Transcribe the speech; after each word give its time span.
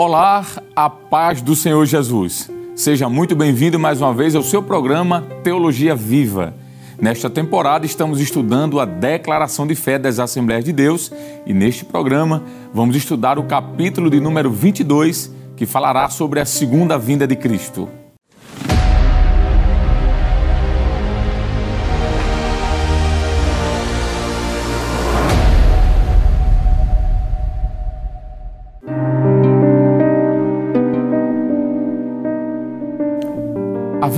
Olá, 0.00 0.46
a 0.76 0.88
paz 0.88 1.42
do 1.42 1.56
Senhor 1.56 1.84
Jesus. 1.84 2.48
Seja 2.76 3.08
muito 3.08 3.34
bem-vindo 3.34 3.80
mais 3.80 4.00
uma 4.00 4.14
vez 4.14 4.36
ao 4.36 4.44
seu 4.44 4.62
programa 4.62 5.26
Teologia 5.42 5.92
Viva. 5.92 6.54
Nesta 7.02 7.28
temporada 7.28 7.84
estamos 7.84 8.20
estudando 8.20 8.78
a 8.78 8.84
declaração 8.84 9.66
de 9.66 9.74
fé 9.74 9.98
das 9.98 10.20
Assembleias 10.20 10.64
de 10.64 10.72
Deus 10.72 11.12
e 11.44 11.52
neste 11.52 11.84
programa 11.84 12.44
vamos 12.72 12.94
estudar 12.94 13.40
o 13.40 13.42
capítulo 13.48 14.08
de 14.08 14.20
número 14.20 14.52
22, 14.52 15.34
que 15.56 15.66
falará 15.66 16.08
sobre 16.08 16.38
a 16.38 16.44
segunda 16.44 16.96
vinda 16.96 17.26
de 17.26 17.34
Cristo. 17.34 17.88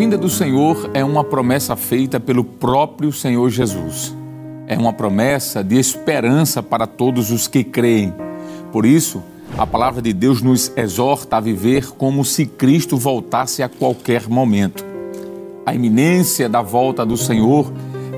Vinda 0.00 0.16
do 0.16 0.30
Senhor 0.30 0.90
é 0.94 1.04
uma 1.04 1.22
promessa 1.22 1.76
feita 1.76 2.18
pelo 2.18 2.42
próprio 2.42 3.12
Senhor 3.12 3.50
Jesus. 3.50 4.16
É 4.66 4.74
uma 4.74 4.94
promessa 4.94 5.62
de 5.62 5.78
esperança 5.78 6.62
para 6.62 6.86
todos 6.86 7.30
os 7.30 7.46
que 7.46 7.62
creem. 7.62 8.10
Por 8.72 8.86
isso, 8.86 9.22
a 9.58 9.66
palavra 9.66 10.00
de 10.00 10.14
Deus 10.14 10.40
nos 10.40 10.72
exorta 10.74 11.36
a 11.36 11.40
viver 11.40 11.90
como 11.98 12.24
se 12.24 12.46
Cristo 12.46 12.96
voltasse 12.96 13.62
a 13.62 13.68
qualquer 13.68 14.26
momento. 14.26 14.82
A 15.66 15.74
iminência 15.74 16.48
da 16.48 16.62
volta 16.62 17.04
do 17.04 17.18
Senhor 17.18 17.70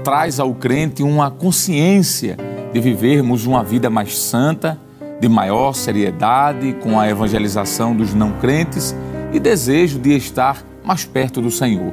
traz 0.04 0.38
ao 0.38 0.54
crente 0.54 1.02
uma 1.02 1.32
consciência 1.32 2.36
de 2.72 2.78
vivermos 2.78 3.44
uma 3.44 3.64
vida 3.64 3.90
mais 3.90 4.16
santa, 4.16 4.80
de 5.20 5.28
maior 5.28 5.72
seriedade 5.72 6.76
com 6.80 7.00
a 7.00 7.08
evangelização 7.08 7.92
dos 7.92 8.14
não 8.14 8.30
crentes 8.34 8.94
e 9.32 9.40
desejo 9.40 9.98
de 9.98 10.16
estar 10.16 10.70
mais 10.84 11.04
perto 11.04 11.40
do 11.40 11.50
Senhor. 11.50 11.92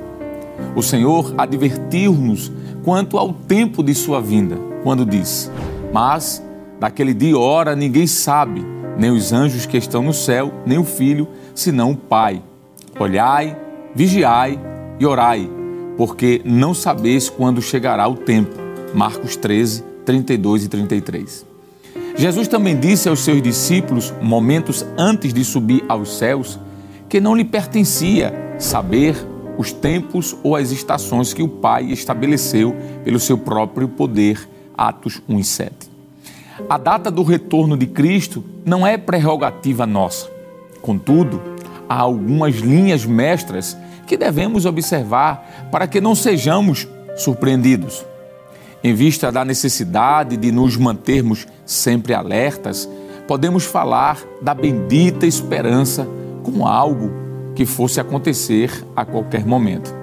O 0.75 0.81
Senhor 0.81 1.33
advertiu-nos 1.37 2.51
quanto 2.83 3.17
ao 3.17 3.33
tempo 3.33 3.83
de 3.83 3.93
sua 3.93 4.21
vinda, 4.21 4.57
quando 4.83 5.05
disse: 5.05 5.49
Mas 5.93 6.43
daquele 6.79 7.13
dia 7.13 7.31
e 7.31 7.35
hora 7.35 7.75
ninguém 7.75 8.07
sabe, 8.07 8.65
nem 8.97 9.11
os 9.11 9.33
anjos 9.33 9.65
que 9.65 9.77
estão 9.77 10.03
no 10.03 10.13
céu, 10.13 10.53
nem 10.65 10.77
o 10.77 10.83
filho, 10.83 11.27
senão 11.53 11.91
o 11.91 11.95
Pai. 11.95 12.41
Olhai, 12.99 13.57
vigiai 13.95 14.59
e 14.99 15.05
orai, 15.05 15.49
porque 15.97 16.41
não 16.43 16.73
sabeis 16.73 17.29
quando 17.29 17.61
chegará 17.61 18.07
o 18.07 18.15
tempo. 18.15 18.55
Marcos 18.93 19.35
13, 19.35 19.83
32 20.05 20.65
e 20.65 20.67
33. 20.67 21.45
Jesus 22.15 22.47
também 22.47 22.77
disse 22.77 23.07
aos 23.07 23.21
seus 23.21 23.41
discípulos, 23.41 24.13
momentos 24.21 24.85
antes 24.97 25.33
de 25.33 25.45
subir 25.45 25.83
aos 25.87 26.17
céus, 26.17 26.59
que 27.07 27.21
não 27.21 27.35
lhe 27.35 27.45
pertencia 27.45 28.48
saber 28.59 29.15
os 29.57 29.71
tempos 29.71 30.35
ou 30.43 30.55
as 30.55 30.71
estações 30.71 31.33
que 31.33 31.41
o 31.41 31.47
Pai 31.47 31.85
estabeleceu 31.85 32.75
pelo 33.03 33.19
seu 33.19 33.37
próprio 33.37 33.87
poder. 33.87 34.47
Atos 34.77 35.21
1 35.27 35.39
e 35.39 35.43
7. 35.43 35.71
A 36.69 36.77
data 36.77 37.09
do 37.09 37.23
retorno 37.23 37.75
de 37.75 37.87
Cristo 37.87 38.43
não 38.65 38.85
é 38.85 38.97
prerrogativa 38.97 39.85
nossa. 39.85 40.29
Contudo, 40.81 41.41
há 41.87 41.95
algumas 41.99 42.55
linhas 42.55 43.05
mestras 43.05 43.77
que 44.07 44.15
devemos 44.15 44.65
observar 44.65 45.69
para 45.71 45.87
que 45.87 45.99
não 45.99 46.15
sejamos 46.15 46.87
surpreendidos. 47.17 48.05
Em 48.81 48.93
vista 48.93 49.29
da 49.29 49.43
necessidade 49.43 50.37
de 50.37 50.51
nos 50.51 50.77
mantermos 50.77 51.45
sempre 51.65 52.13
alertas, 52.13 52.89
podemos 53.27 53.65
falar 53.65 54.17
da 54.41 54.53
bendita 54.53 55.27
esperança 55.27 56.07
como 56.43 56.65
algo 56.65 57.28
que 57.59 57.65
fosse 57.65 57.99
acontecer 57.99 58.71
a 58.95 59.03
qualquer 59.03 59.45
momento. 59.45 59.93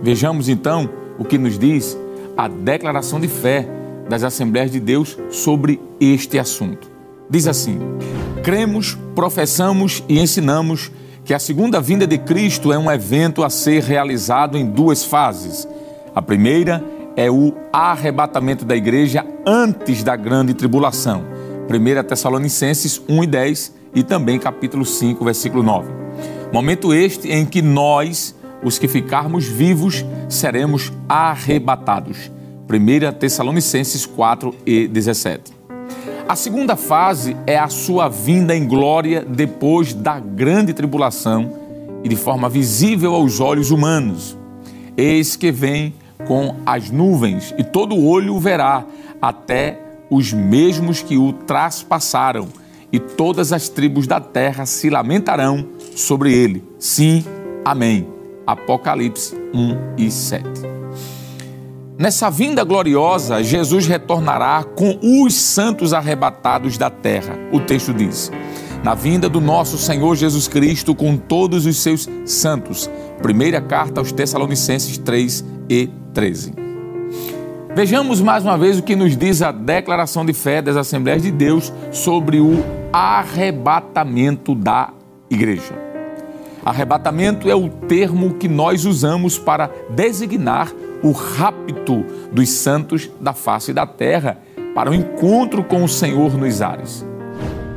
Vejamos 0.00 0.48
então 0.48 0.88
o 1.18 1.24
que 1.24 1.36
nos 1.36 1.58
diz 1.58 1.98
a 2.36 2.46
declaração 2.46 3.18
de 3.18 3.26
fé 3.26 3.68
das 4.08 4.22
Assembleias 4.22 4.70
de 4.70 4.78
Deus 4.78 5.18
sobre 5.28 5.80
este 5.98 6.38
assunto. 6.38 6.88
Diz 7.28 7.48
assim: 7.48 7.80
Cremos, 8.44 8.96
professamos 9.12 10.04
e 10.08 10.20
ensinamos 10.20 10.92
que 11.24 11.34
a 11.34 11.40
segunda 11.40 11.80
vinda 11.80 12.06
de 12.06 12.16
Cristo 12.16 12.72
é 12.72 12.78
um 12.78 12.88
evento 12.88 13.42
a 13.42 13.50
ser 13.50 13.82
realizado 13.82 14.56
em 14.56 14.64
duas 14.64 15.04
fases. 15.04 15.66
A 16.14 16.22
primeira 16.22 16.80
é 17.16 17.28
o 17.28 17.52
arrebatamento 17.72 18.64
da 18.64 18.76
igreja 18.76 19.26
antes 19.44 20.04
da 20.04 20.14
grande 20.14 20.54
tribulação. 20.54 21.24
1 21.68 22.04
Tessalonicenses 22.06 23.02
1 23.08 23.24
e 23.24 23.26
10 23.26 23.74
e 23.96 24.04
também 24.04 24.38
capítulo 24.38 24.84
5, 24.84 25.24
versículo 25.24 25.60
9. 25.64 26.03
Momento 26.54 26.94
este 26.94 27.32
em 27.32 27.44
que 27.44 27.60
nós, 27.60 28.32
os 28.62 28.78
que 28.78 28.86
ficarmos 28.86 29.44
vivos, 29.44 30.04
seremos 30.28 30.92
arrebatados. 31.08 32.30
1 32.70 33.18
Tessalonicenses 33.18 34.06
4 34.06 34.54
e 34.64 34.86
17. 34.86 35.52
A 36.28 36.36
segunda 36.36 36.76
fase 36.76 37.36
é 37.44 37.58
a 37.58 37.66
sua 37.66 38.08
vinda 38.08 38.54
em 38.54 38.68
glória 38.68 39.26
depois 39.28 39.92
da 39.92 40.20
grande 40.20 40.72
tribulação 40.72 41.52
e 42.04 42.08
de 42.08 42.14
forma 42.14 42.48
visível 42.48 43.16
aos 43.16 43.40
olhos 43.40 43.72
humanos. 43.72 44.38
Eis 44.96 45.34
que 45.34 45.50
vem 45.50 45.92
com 46.24 46.54
as 46.64 46.88
nuvens 46.88 47.52
e 47.58 47.64
todo 47.64 47.98
olho 47.98 48.32
o 48.32 48.38
verá, 48.38 48.86
até 49.20 49.76
os 50.08 50.32
mesmos 50.32 51.02
que 51.02 51.18
o 51.18 51.32
traspassaram 51.32 52.46
e 52.92 53.00
todas 53.00 53.52
as 53.52 53.68
tribos 53.68 54.06
da 54.06 54.20
terra 54.20 54.64
se 54.66 54.88
lamentarão 54.88 55.66
sobre 55.94 56.32
ele. 56.32 56.64
Sim, 56.78 57.24
amém. 57.64 58.08
Apocalipse 58.46 59.34
1 59.54 59.94
e 59.96 60.10
7. 60.10 60.44
Nessa 61.96 62.28
vinda 62.28 62.64
gloriosa, 62.64 63.42
Jesus 63.42 63.86
retornará 63.86 64.64
com 64.64 64.98
os 65.00 65.34
santos 65.34 65.92
arrebatados 65.92 66.76
da 66.76 66.90
terra. 66.90 67.38
O 67.52 67.60
texto 67.60 67.94
diz: 67.94 68.32
Na 68.82 68.94
vinda 68.94 69.28
do 69.28 69.40
nosso 69.40 69.78
Senhor 69.78 70.16
Jesus 70.16 70.48
Cristo 70.48 70.94
com 70.94 71.16
todos 71.16 71.66
os 71.66 71.76
seus 71.76 72.08
santos. 72.26 72.90
Primeira 73.22 73.60
carta 73.60 74.00
aos 74.00 74.10
Tessalonicenses 74.10 74.98
3 74.98 75.44
e 75.70 75.88
13. 76.12 76.52
Vejamos 77.76 78.20
mais 78.20 78.44
uma 78.44 78.58
vez 78.58 78.78
o 78.78 78.82
que 78.82 78.94
nos 78.94 79.16
diz 79.16 79.40
a 79.40 79.50
declaração 79.50 80.24
de 80.24 80.32
fé 80.32 80.60
das 80.60 80.76
Assembleias 80.76 81.22
de 81.22 81.30
Deus 81.30 81.72
sobre 81.92 82.40
o 82.40 82.64
arrebatamento 82.92 84.54
da 84.54 84.92
igreja. 85.30 85.83
Arrebatamento 86.64 87.50
é 87.50 87.54
o 87.54 87.68
termo 87.68 88.34
que 88.34 88.48
nós 88.48 88.86
usamos 88.86 89.38
para 89.38 89.70
designar 89.90 90.72
o 91.02 91.12
rapto 91.12 92.04
dos 92.32 92.48
santos 92.48 93.10
da 93.20 93.34
face 93.34 93.72
da 93.72 93.86
terra 93.86 94.38
para 94.74 94.90
o 94.90 94.94
encontro 94.94 95.62
com 95.62 95.84
o 95.84 95.88
Senhor 95.88 96.32
nos 96.38 96.62
ares. 96.62 97.06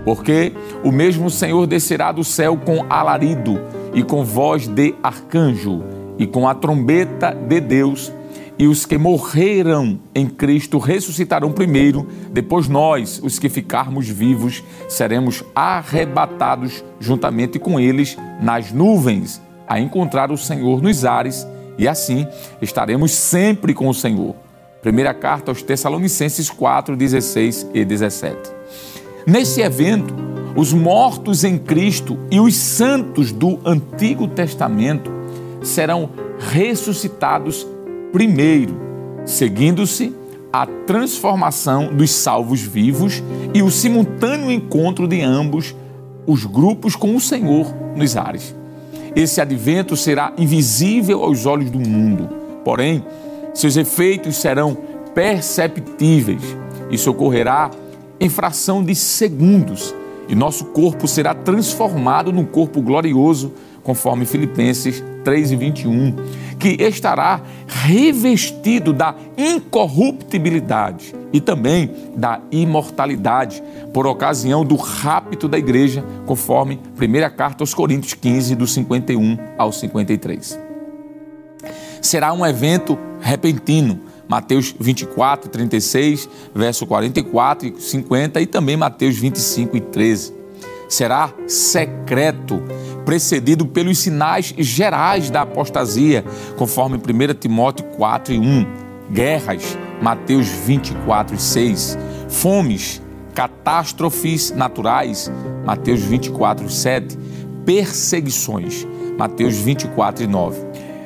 Porque 0.05 0.53
o 0.85 0.91
mesmo 0.91 1.29
Senhor 1.29 1.67
descerá 1.67 2.13
do 2.13 2.23
céu 2.23 2.57
com 2.57 2.85
alarido 2.89 3.59
e 3.93 4.01
com 4.01 4.23
voz 4.23 4.67
de 4.67 4.95
arcanjo 5.03 5.83
e 6.17 6.25
com 6.25 6.47
a 6.47 6.55
trombeta 6.55 7.31
de 7.31 7.59
Deus 7.59 8.11
e 8.59 8.67
os 8.67 8.85
que 8.85 8.97
morreram 8.97 9.99
em 10.15 10.25
Cristo 10.27 10.79
ressuscitarão 10.79 11.51
primeiro, 11.51 12.07
depois 12.31 12.67
nós, 12.67 13.19
os 13.23 13.37
que 13.37 13.49
ficarmos 13.49 14.09
vivos, 14.09 14.63
seremos 14.89 15.43
arrebatados 15.53 16.83
juntamente 16.99 17.59
com 17.59 17.79
eles 17.79 18.17
nas 18.41 18.71
nuvens, 18.71 19.39
a 19.67 19.79
encontrar 19.79 20.31
o 20.31 20.37
Senhor 20.37 20.81
nos 20.81 21.05
ares, 21.05 21.45
e 21.77 21.87
assim 21.87 22.25
estaremos 22.59 23.11
sempre 23.11 23.73
com 23.73 23.87
o 23.87 23.93
Senhor. 23.93 24.35
Primeira 24.81 25.13
carta 25.13 25.51
aos 25.51 25.61
Tessalonicenses 25.61 26.49
4, 26.49 26.95
16 26.95 27.67
e 27.73 27.85
17. 27.85 28.37
Nesse 29.27 29.61
evento, 29.61 30.15
os 30.55 30.73
mortos 30.73 31.43
em 31.43 31.59
Cristo 31.59 32.17
e 32.31 32.39
os 32.39 32.55
santos 32.55 33.31
do 33.31 33.59
Antigo 33.63 34.27
Testamento 34.27 35.11
serão 35.61 36.09
ressuscitados 36.39 37.67
primeiro, 38.17 38.75
seguindo-se 39.27 40.11
a 40.51 40.65
transformação 40.65 41.93
dos 41.93 42.09
salvos 42.09 42.63
vivos 42.63 43.21
e 43.53 43.61
o 43.61 43.69
simultâneo 43.69 44.49
encontro 44.49 45.07
de 45.07 45.21
ambos 45.21 45.75
os 46.25 46.43
grupos 46.43 46.95
com 46.95 47.15
o 47.15 47.21
Senhor 47.21 47.71
nos 47.95 48.17
ares. 48.17 48.55
Esse 49.15 49.39
advento 49.39 49.95
será 49.95 50.33
invisível 50.35 51.23
aos 51.23 51.45
olhos 51.45 51.69
do 51.69 51.77
mundo, 51.77 52.27
porém, 52.65 53.05
seus 53.53 53.77
efeitos 53.77 54.37
serão 54.37 54.75
perceptíveis. 55.13 56.41
Isso 56.89 57.11
ocorrerá 57.11 57.69
em 58.19 58.29
fração 58.29 58.83
de 58.83 58.95
segundos 58.95 59.93
e 60.27 60.33
nosso 60.33 60.65
corpo 60.65 61.07
será 61.07 61.35
transformado 61.35 62.33
num 62.33 62.45
corpo 62.45 62.81
glorioso, 62.81 63.53
conforme 63.83 64.25
Filipenses 64.25 65.03
3 65.27 65.51
e 65.51 65.55
21, 65.57 66.15
que 66.57 66.81
estará 66.81 67.41
revestido 67.67 68.93
da 68.93 69.13
incorruptibilidade 69.37 71.13
e 71.33 71.41
também 71.41 71.91
da 72.15 72.39
imortalidade, 72.49 73.61
por 73.93 74.07
ocasião 74.07 74.63
do 74.63 74.77
rapto 74.77 75.49
da 75.49 75.57
igreja, 75.57 76.01
conforme 76.25 76.79
1 76.95 77.35
carta 77.35 77.61
aos 77.61 77.73
Coríntios 77.73 78.13
15, 78.13 78.55
do 78.55 78.65
51 78.65 79.37
ao 79.57 79.73
53. 79.73 80.57
Será 82.01 82.31
um 82.31 82.45
evento 82.45 82.97
repentino, 83.19 83.99
Mateus 84.29 84.73
24, 84.79 85.49
36, 85.49 86.29
verso 86.55 86.87
44 86.87 87.67
e 87.67 87.81
50 87.81 88.39
e 88.39 88.45
também 88.45 88.77
Mateus 88.77 89.17
25 89.17 89.75
e 89.75 89.81
13. 89.81 90.33
Será 90.87 91.33
secreto, 91.47 92.63
precedido 93.07 93.65
pelos 93.65 93.99
sinais 93.99 94.53
gerais 94.57 95.29
da 95.29 95.43
apostasia, 95.43 96.25
conforme 96.57 96.97
1 96.97 97.33
Timóteo 97.39 97.85
4 97.95 98.33
e 98.33 98.37
1. 98.37 98.67
Guerras, 99.09 99.77
Mateus 100.01 100.47
24 100.49 101.33
e 101.33 101.39
6. 101.39 101.97
Fomes, 102.27 103.01
catástrofes 103.33 104.51
naturais, 104.51 105.31
Mateus 105.65 106.01
24 106.01 106.65
e 106.65 106.69
7. 106.69 107.17
Perseguições, 107.65 108.85
Mateus 109.17 109.55
24 109.55 110.25
e 110.25 110.27
9. 110.27 110.59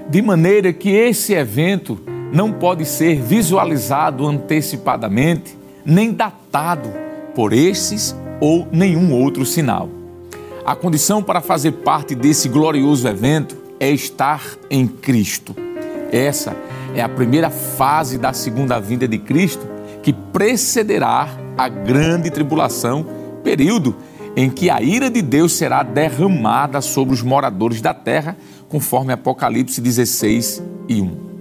De 0.10 0.24
maneira 0.24 0.74
que 0.74 0.90
esse 0.90 1.34
evento 1.34 2.00
não 2.34 2.52
pode 2.52 2.84
ser 2.84 3.22
visualizado 3.22 4.26
antecipadamente, 4.26 5.56
nem 5.86 6.12
datado 6.12 6.90
por 7.36 7.54
esses 7.54 8.16
ou 8.40 8.68
nenhum 8.72 9.14
outro 9.14 9.46
sinal. 9.46 10.01
A 10.64 10.76
condição 10.76 11.24
para 11.24 11.42
fazer 11.42 11.72
parte 11.72 12.14
desse 12.14 12.48
glorioso 12.48 13.08
evento 13.08 13.58
é 13.80 13.90
estar 13.90 14.44
em 14.70 14.88
Cristo. 14.88 15.56
Essa 16.12 16.56
é 16.94 17.02
a 17.02 17.10
primeira 17.10 17.50
fase 17.50 18.18
da 18.18 18.32
segunda 18.32 18.80
vinda 18.80 19.08
de 19.08 19.18
Cristo 19.18 19.66
que 20.04 20.14
precederá 20.14 21.30
a 21.58 21.68
grande 21.68 22.30
tribulação, 22.30 23.06
período 23.44 23.96
em 24.36 24.50
que 24.50 24.70
a 24.70 24.82
ira 24.82 25.10
de 25.10 25.22
Deus 25.22 25.54
será 25.54 25.82
derramada 25.82 26.80
sobre 26.80 27.14
os 27.14 27.24
moradores 27.24 27.82
da 27.82 27.94
terra, 27.94 28.38
conforme 28.70 29.12
Apocalipse 29.12 29.82
16 29.82 30.62
e 30.88 31.02
1. 31.02 31.32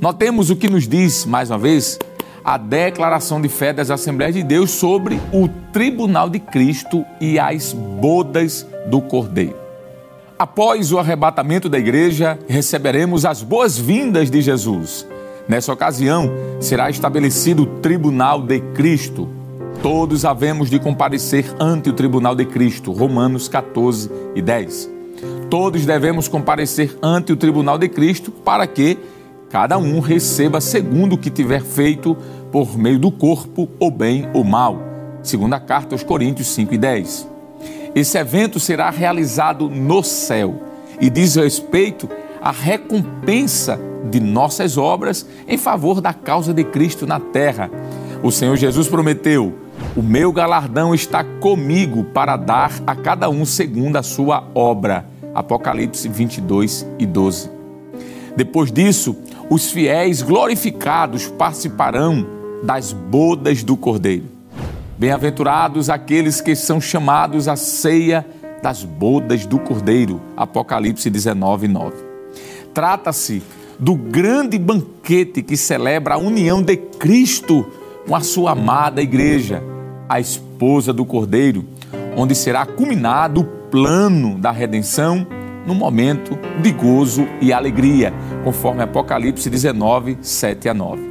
Notemos 0.00 0.50
o 0.50 0.56
que 0.56 0.68
nos 0.68 0.88
diz, 0.88 1.24
mais 1.26 1.50
uma 1.50 1.58
vez, 1.58 1.98
a 2.44 2.58
declaração 2.58 3.40
de 3.40 3.48
fé 3.48 3.72
das 3.72 3.90
Assembleias 3.90 4.34
de 4.34 4.42
Deus 4.42 4.70
sobre 4.70 5.18
o 5.32 5.48
tribunal 5.72 6.28
de 6.28 6.38
Cristo 6.38 7.04
e 7.18 7.38
as 7.38 7.72
bodas 7.72 8.66
do 8.86 9.00
Cordeiro. 9.00 9.56
Após 10.38 10.92
o 10.92 10.98
arrebatamento 10.98 11.68
da 11.70 11.78
igreja, 11.78 12.38
receberemos 12.46 13.24
as 13.24 13.42
boas-vindas 13.42 14.30
de 14.30 14.42
Jesus. 14.42 15.06
Nessa 15.48 15.72
ocasião, 15.72 16.30
será 16.60 16.90
estabelecido 16.90 17.62
o 17.62 17.66
tribunal 17.80 18.42
de 18.42 18.60
Cristo. 18.60 19.28
Todos 19.80 20.24
havemos 20.24 20.68
de 20.68 20.78
comparecer 20.78 21.46
ante 21.58 21.88
o 21.88 21.92
tribunal 21.92 22.34
de 22.34 22.44
Cristo. 22.44 22.92
Romanos 22.92 23.48
14 23.48 24.10
e 24.34 24.42
10. 24.42 24.90
Todos 25.48 25.86
devemos 25.86 26.26
comparecer 26.26 26.98
ante 27.02 27.32
o 27.32 27.36
tribunal 27.36 27.78
de 27.78 27.88
Cristo 27.88 28.30
para 28.30 28.66
que 28.66 28.98
cada 29.54 29.78
um 29.78 30.00
receba 30.00 30.60
segundo 30.60 31.12
o 31.12 31.16
que 31.16 31.30
tiver 31.30 31.62
feito 31.62 32.16
por 32.50 32.76
meio 32.76 32.98
do 32.98 33.08
corpo, 33.08 33.68
ou 33.78 33.88
bem 33.88 34.28
ou 34.34 34.42
mal. 34.42 34.82
Segunda 35.22 35.60
carta 35.60 35.94
aos 35.94 36.02
Coríntios 36.02 36.48
5 36.48 36.74
e 36.74 36.78
10. 36.78 37.28
Esse 37.94 38.18
evento 38.18 38.58
será 38.58 38.90
realizado 38.90 39.70
no 39.70 40.02
céu 40.02 40.60
e 41.00 41.08
diz 41.08 41.36
respeito 41.36 42.08
à 42.42 42.50
recompensa 42.50 43.78
de 44.10 44.18
nossas 44.18 44.76
obras 44.76 45.24
em 45.46 45.56
favor 45.56 46.00
da 46.00 46.12
causa 46.12 46.52
de 46.52 46.64
Cristo 46.64 47.06
na 47.06 47.20
terra. 47.20 47.70
O 48.24 48.32
Senhor 48.32 48.56
Jesus 48.56 48.88
prometeu: 48.88 49.54
O 49.94 50.02
meu 50.02 50.32
galardão 50.32 50.92
está 50.92 51.22
comigo 51.22 52.02
para 52.02 52.36
dar 52.36 52.72
a 52.84 52.96
cada 52.96 53.30
um 53.30 53.44
segundo 53.44 53.94
a 53.98 54.02
sua 54.02 54.48
obra. 54.52 55.06
Apocalipse 55.32 56.08
22 56.08 56.84
e 56.98 57.06
12. 57.06 57.54
Depois 58.36 58.72
disso, 58.72 59.16
os 59.50 59.70
fiéis 59.70 60.22
glorificados 60.22 61.28
participarão 61.28 62.26
das 62.62 62.92
bodas 62.92 63.62
do 63.62 63.76
Cordeiro. 63.76 64.24
Bem-aventurados 64.98 65.90
aqueles 65.90 66.40
que 66.40 66.54
são 66.54 66.80
chamados 66.80 67.48
à 67.48 67.56
ceia 67.56 68.24
das 68.62 68.84
bodas 68.84 69.44
do 69.44 69.58
Cordeiro. 69.58 70.20
Apocalipse 70.36 71.10
19, 71.10 71.68
9. 71.68 71.96
Trata-se 72.72 73.42
do 73.78 73.94
grande 73.94 74.58
banquete 74.58 75.42
que 75.42 75.56
celebra 75.56 76.14
a 76.14 76.18
união 76.18 76.62
de 76.62 76.76
Cristo 76.76 77.66
com 78.06 78.14
a 78.14 78.20
sua 78.20 78.52
amada 78.52 79.02
igreja, 79.02 79.62
a 80.08 80.20
esposa 80.20 80.92
do 80.92 81.04
Cordeiro, 81.04 81.64
onde 82.16 82.34
será 82.34 82.64
culminado 82.64 83.40
o 83.40 83.44
plano 83.44 84.38
da 84.38 84.50
redenção 84.50 85.26
no 85.66 85.74
momento 85.74 86.38
de 86.62 86.70
gozo 86.72 87.26
e 87.40 87.52
alegria, 87.52 88.12
conforme 88.44 88.82
Apocalipse 88.82 89.48
19, 89.48 90.18
7 90.20 90.68
a 90.68 90.74
9. 90.74 91.02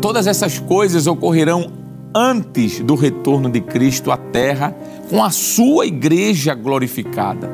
Todas 0.00 0.26
essas 0.26 0.58
coisas 0.58 1.06
ocorrerão 1.06 1.72
antes 2.14 2.80
do 2.80 2.94
retorno 2.94 3.48
de 3.48 3.60
Cristo 3.60 4.12
à 4.12 4.16
terra 4.16 4.76
com 5.08 5.24
a 5.24 5.30
sua 5.30 5.86
igreja 5.86 6.54
glorificada. 6.54 7.50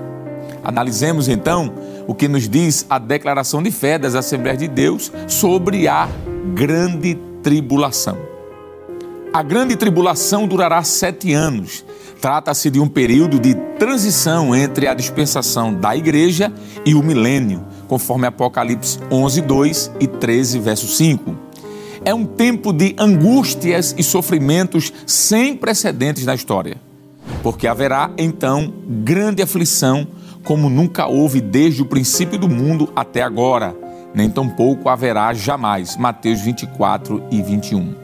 Analisemos 0.63 1.29
então 1.29 1.73
o 2.07 2.15
que 2.15 2.29
nos 2.29 2.49
diz 2.49 2.85
a 2.91 2.99
declaração 2.99 3.63
de 3.63 3.71
fé 3.71 3.99
das 3.99 4.15
Assembleias 4.15 4.59
de 4.59 4.69
Deus 4.69 5.13
sobre 5.29 5.87
a 5.87 6.09
grande 6.55 7.17
tribulação. 7.43 8.19
A 9.33 9.43
grande 9.43 9.77
tribulação 9.77 10.47
durará 10.47 10.83
sete 10.85 11.33
anos 11.33 11.85
Trata-se 12.23 12.71
de 12.71 12.79
um 12.79 12.87
período 12.87 13.41
de 13.41 13.53
transição 13.81 14.55
entre 14.55 14.87
a 14.87 14.95
dispensação 14.95 15.75
da 15.75 15.97
igreja 15.97 16.53
e 16.87 16.95
o 16.95 17.03
milênio, 17.03 17.65
conforme 17.93 18.27
Apocalipse 18.27 18.99
11, 19.11 19.43
2 19.43 19.91
e 20.01 20.07
13, 20.07 20.59
verso 20.61 20.87
5. 20.87 21.37
É 22.03 22.15
um 22.15 22.25
tempo 22.25 22.73
de 22.73 22.97
angústias 22.99 23.95
e 23.99 24.03
sofrimentos 24.03 24.91
sem 25.07 25.55
precedentes 25.55 26.25
na 26.25 26.35
história, 26.35 26.79
porque 27.43 27.67
haverá 27.67 28.11
então 28.17 28.73
grande 29.05 29.43
aflição, 29.43 30.09
como 30.43 30.71
nunca 30.71 31.07
houve 31.07 31.43
desde 31.43 31.83
o 31.83 31.85
princípio 31.85 32.39
do 32.39 32.49
mundo 32.49 32.91
até 32.97 33.21
agora, 33.21 33.77
nem 34.15 34.31
tampouco 34.31 34.89
haverá 34.89 35.35
jamais. 35.35 35.95
Mateus 35.99 36.41
24 36.41 37.23
e 37.31 37.43
21. 37.43 37.95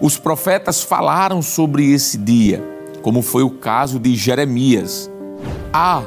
Os 0.00 0.16
profetas 0.16 0.82
falaram 0.82 1.42
sobre 1.42 1.92
esse 1.92 2.16
dia 2.16 2.64
como 3.02 3.20
foi 3.20 3.42
o 3.42 3.50
caso 3.50 3.98
de 3.98 4.16
Jeremias. 4.16 5.10
Ah, 5.70 6.02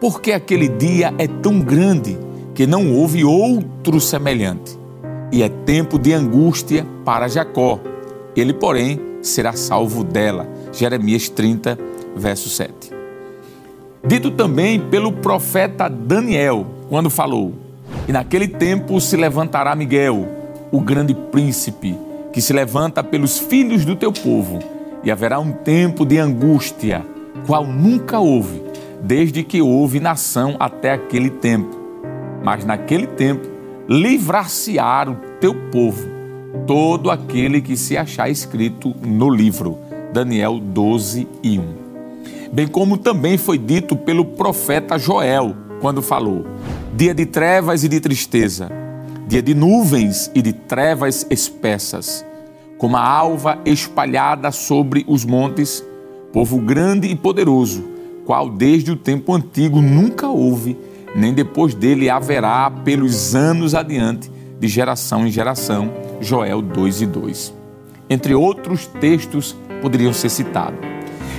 porque 0.00 0.32
aquele 0.32 0.66
dia 0.66 1.14
é 1.16 1.28
tão 1.28 1.60
grande 1.60 2.18
que 2.54 2.66
não 2.66 2.92
houve 2.92 3.24
outro 3.24 4.00
semelhante. 4.00 4.78
E 5.30 5.42
é 5.42 5.48
tempo 5.48 5.98
de 5.98 6.12
angústia 6.12 6.86
para 7.04 7.28
Jacó. 7.28 7.80
Ele, 8.36 8.52
porém, 8.52 9.00
será 9.22 9.52
salvo 9.54 10.04
dela. 10.04 10.46
Jeremias 10.72 11.28
30, 11.28 11.78
verso 12.14 12.48
7. 12.48 12.92
Dito 14.04 14.30
também 14.30 14.80
pelo 14.80 15.12
profeta 15.12 15.88
Daniel, 15.88 16.66
quando 16.88 17.08
falou: 17.08 17.54
E 18.08 18.12
naquele 18.12 18.48
tempo 18.48 19.00
se 19.00 19.16
levantará 19.16 19.74
Miguel, 19.74 20.28
o 20.70 20.80
grande 20.80 21.14
príncipe, 21.14 21.96
que 22.32 22.40
se 22.40 22.52
levanta 22.52 23.02
pelos 23.02 23.38
filhos 23.38 23.84
do 23.84 23.94
teu 23.94 24.12
povo 24.12 24.58
e 25.04 25.10
haverá 25.10 25.38
um 25.38 25.52
tempo 25.52 26.04
de 26.04 26.18
angústia, 26.18 27.04
qual 27.46 27.66
nunca 27.66 28.18
houve, 28.18 28.62
desde 29.02 29.42
que 29.42 29.60
houve 29.60 30.00
nação 30.00 30.56
até 30.58 30.92
aquele 30.92 31.30
tempo. 31.30 31.81
Mas 32.44 32.64
naquele 32.64 33.06
tempo 33.06 33.48
livrar-se-á 33.88 35.06
o 35.08 35.16
teu 35.40 35.54
povo, 35.70 36.08
todo 36.66 37.10
aquele 37.10 37.60
que 37.60 37.76
se 37.76 37.96
achar 37.96 38.30
escrito 38.30 38.94
no 39.02 39.30
livro. 39.30 39.78
Daniel 40.12 40.58
12 40.60 41.26
e 41.42 41.58
1. 41.58 41.64
Bem 42.52 42.66
como 42.66 42.98
também 42.98 43.38
foi 43.38 43.56
dito 43.56 43.96
pelo 43.96 44.24
profeta 44.24 44.98
Joel, 44.98 45.56
quando 45.80 46.02
falou: 46.02 46.44
dia 46.94 47.14
de 47.14 47.24
trevas 47.24 47.82
e 47.82 47.88
de 47.88 47.98
tristeza, 47.98 48.70
dia 49.26 49.40
de 49.40 49.54
nuvens 49.54 50.30
e 50.34 50.42
de 50.42 50.52
trevas 50.52 51.26
espessas 51.30 52.24
como 52.82 52.96
a 52.96 53.08
alva 53.08 53.60
espalhada 53.64 54.50
sobre 54.50 55.04
os 55.06 55.24
montes, 55.24 55.84
povo 56.32 56.58
grande 56.58 57.06
e 57.06 57.14
poderoso, 57.14 57.84
qual 58.24 58.50
desde 58.50 58.90
o 58.90 58.96
tempo 58.96 59.32
antigo 59.32 59.80
nunca 59.80 60.26
houve, 60.26 60.76
nem 61.14 61.32
depois 61.32 61.74
dele 61.74 62.08
haverá 62.08 62.70
pelos 62.70 63.34
anos 63.34 63.74
adiante, 63.74 64.30
de 64.58 64.68
geração 64.68 65.26
em 65.26 65.30
geração. 65.30 65.92
Joel 66.20 66.62
2 66.62 67.02
e 67.02 67.06
2. 67.06 67.54
Entre 68.08 68.34
outros 68.34 68.86
textos 68.86 69.56
poderiam 69.80 70.12
ser 70.12 70.28
citados. 70.28 70.78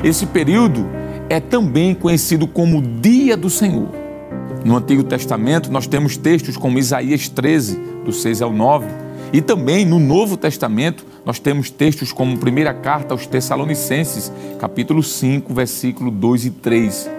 Esse 0.03 0.25
período 0.25 0.85
é 1.29 1.39
também 1.39 1.95
conhecido 1.95 2.45
como 2.45 2.81
Dia 2.81 3.37
do 3.37 3.49
Senhor. 3.49 3.89
No 4.65 4.77
Antigo 4.77 5.03
Testamento, 5.03 5.71
nós 5.71 5.87
temos 5.87 6.17
textos 6.17 6.57
como 6.57 6.79
Isaías 6.79 7.29
13, 7.29 7.79
do 8.05 8.11
6 8.11 8.41
ao 8.41 8.51
9, 8.51 8.85
e 9.31 9.41
também 9.41 9.85
no 9.85 9.99
Novo 9.99 10.37
Testamento, 10.37 11.05
nós 11.25 11.39
temos 11.39 11.69
textos 11.69 12.11
como 12.11 12.37
primeira 12.37 12.73
carta 12.73 13.13
aos 13.13 13.25
Tessalonicenses, 13.25 14.31
capítulo 14.59 15.01
5, 15.01 15.53
versículo 15.53 16.11
2 16.11 16.45
e 16.45 16.51
3. 16.51 17.09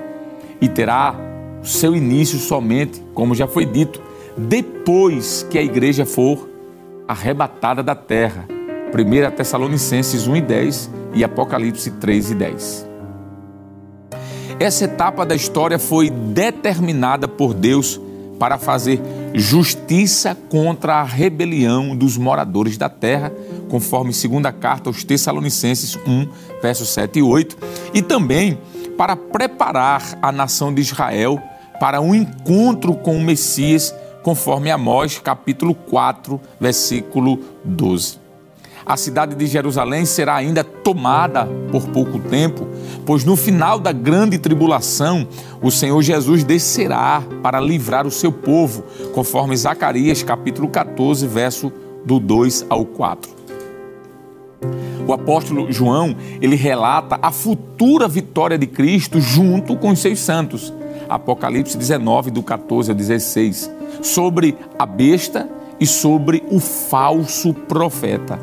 E 0.61 0.69
terá 0.69 1.34
seu 1.65 1.97
início 1.97 2.39
somente, 2.39 3.03
como 3.15 3.35
já 3.35 3.47
foi 3.47 3.65
dito, 3.65 4.01
depois 4.37 5.47
que 5.49 5.59
a 5.59 5.63
igreja 5.63 6.05
for 6.05 6.49
arrebatada 7.09 7.83
da 7.83 7.95
terra. 7.95 8.47
1 8.93 9.37
Tessalonicenses 9.37 10.27
1 10.27 10.37
e 10.37 10.41
10 10.41 10.91
e 11.15 11.25
Apocalipse 11.25 11.91
3 11.93 12.31
e 12.31 12.35
10. 12.35 12.87
Essa 14.61 14.85
etapa 14.85 15.27
da 15.27 15.35
história 15.35 15.79
foi 15.79 16.11
determinada 16.11 17.27
por 17.27 17.53
Deus 17.53 18.01
para 18.39 18.57
fazer 18.57 19.01
justiça 19.35 20.37
contra 20.49 20.97
a 20.97 21.03
rebelião 21.03 21.97
dos 21.97 22.17
moradores 22.17 22.77
da 22.77 22.89
terra, 22.89 23.33
conforme 23.69 24.13
segunda 24.13 24.53
carta 24.53 24.89
aos 24.89 25.03
Tessalonicenses 25.03 25.97
1, 26.07 26.29
versos 26.63 26.89
7 26.91 27.19
e 27.19 27.23
8, 27.23 27.57
e 27.93 28.03
também 28.03 28.59
para 28.97 29.17
preparar 29.17 30.19
a 30.23 30.31
nação 30.31 30.73
de 30.73 30.81
Israel 30.81 31.43
para 31.79 32.01
um 32.01 32.15
encontro 32.15 32.95
com 32.95 33.17
o 33.17 33.23
Messias, 33.23 33.95
conforme 34.23 34.71
Amós 34.71 35.19
capítulo 35.19 35.75
4, 35.75 36.41
versículo 36.61 37.39
12. 37.65 38.25
A 38.87 38.99
cidade 38.99 39.35
de 39.35 39.47
Jerusalém 39.47 40.05
será 40.05 40.35
ainda 40.35 40.63
tomada 40.63 41.49
por 41.73 41.89
pouco 41.89 42.19
tempo, 42.19 42.69
pois 43.07 43.25
no 43.25 43.35
final 43.35 43.79
da 43.79 43.93
grande 43.93 44.37
tribulação, 44.37 45.27
o 45.63 45.71
Senhor 45.71 46.03
Jesus 46.03 46.45
descerá 46.45 47.23
para 47.43 47.61
livrar 47.61 48.07
o 48.07 48.11
seu 48.11 48.31
povo, 48.31 48.85
conforme 49.15 49.57
Zacarias 49.57 50.23
capítulo 50.23 50.69
14, 50.69 51.27
verso 51.27 51.73
do 52.05 52.21
2 52.21 52.67
ao 52.69 52.85
4. 52.85 53.31
O 55.07 55.13
apóstolo 55.13 55.73
João, 55.73 56.15
ele 56.41 56.57
relata 56.57 57.19
a 57.23 57.31
futura 57.31 58.07
vitória 58.07 58.59
de 58.59 58.67
Cristo 58.67 59.19
junto 59.19 59.77
com 59.77 59.91
os 59.91 59.99
seus 59.99 60.19
santos. 60.19 60.73
Apocalipse 61.15 61.79
19, 61.79 62.33
do 62.33 62.43
14 62.43 62.91
ao 62.91 62.97
16, 62.97 63.71
sobre 64.03 64.59
a 64.77 64.85
besta 64.85 65.49
e 65.79 65.87
sobre 65.87 66.43
o 66.51 66.59
falso 66.59 67.55
profeta. 67.55 68.37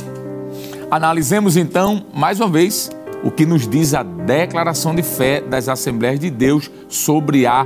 Analisemos 0.89 1.57
então, 1.57 2.05
mais 2.13 2.39
uma 2.39 2.47
vez, 2.47 2.89
o 3.25 3.29
que 3.29 3.45
nos 3.45 3.67
diz 3.67 3.93
a 3.93 4.03
declaração 4.03 4.95
de 4.95 5.03
fé 5.03 5.41
das 5.41 5.67
Assembleias 5.67 6.17
de 6.17 6.29
Deus 6.29 6.71
sobre 6.87 7.45
a 7.45 7.65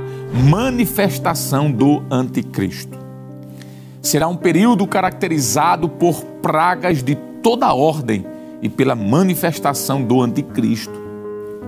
manifestação 0.50 1.70
do 1.70 2.02
Anticristo. 2.10 2.98
Será 4.02 4.26
um 4.26 4.36
período 4.36 4.88
caracterizado 4.88 5.88
por 5.88 6.20
pragas 6.42 7.00
de 7.00 7.14
toda 7.44 7.72
ordem 7.72 8.26
e 8.60 8.68
pela 8.68 8.96
manifestação 8.96 10.02
do 10.02 10.20
Anticristo, 10.20 11.06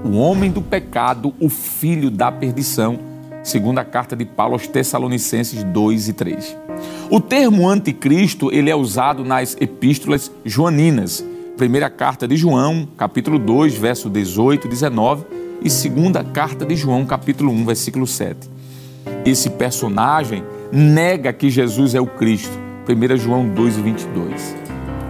o 0.05 0.17
homem 0.17 0.51
do 0.51 0.61
pecado, 0.61 1.33
o 1.41 1.49
filho 1.49 2.11
da 2.11 2.33
perdição, 2.33 3.08
segundo 3.49 3.79
a 3.79 3.85
carta 3.85 4.15
de 4.15 4.25
Paulo 4.27 4.53
aos 4.53 4.67
Tessalonicenses 4.67 5.65
2 5.65 6.09
e 6.09 6.13
3. 6.13 6.57
O 7.11 7.19
termo 7.19 7.67
anticristo 7.67 8.53
ele 8.53 8.71
é 8.71 8.77
usado 8.77 9.25
nas 9.25 9.57
epístolas 9.59 10.31
joaninas, 10.45 11.25
primeira 11.57 11.89
carta 11.89 12.29
de 12.29 12.37
João, 12.37 12.87
capítulo 12.97 13.39
2, 13.39 13.75
verso 13.75 14.11
18 14.11 14.67
e 14.67 14.71
19, 14.71 15.25
e 15.63 15.71
segunda 15.71 16.23
carta 16.23 16.65
de 16.65 16.77
João, 16.77 17.07
capítulo 17.07 17.51
1, 17.51 17.65
versículo 17.65 18.07
7. 18.07 18.49
Esse 19.25 19.51
personagem 19.51 20.45
nega 20.71 21.33
que 21.33 21.49
Jesus 21.49 21.95
é 21.95 22.01
o 22.01 22.07
Cristo, 22.07 22.57
1 22.87 23.17
João 23.17 23.49
2 23.49 23.79
e 23.79 23.81
22. 23.81 24.57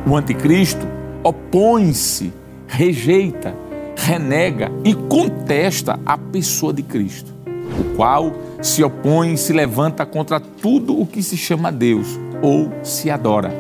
O 0.06 0.16
anticristo 0.16 0.86
opõe-se, 1.24 2.32
rejeita, 2.68 3.54
renega 3.96 4.70
e 4.84 4.94
contesta 4.94 5.98
a 6.06 6.16
pessoa 6.16 6.72
de 6.72 6.84
Cristo 6.84 7.37
o 7.78 7.96
qual 7.96 8.32
se 8.62 8.82
opõe 8.82 9.34
e 9.34 9.38
se 9.38 9.52
levanta 9.52 10.04
contra 10.06 10.40
tudo 10.40 10.98
o 10.98 11.06
que 11.06 11.22
se 11.22 11.36
chama 11.36 11.70
Deus 11.70 12.18
ou 12.42 12.70
se 12.82 13.10
adora, 13.10 13.52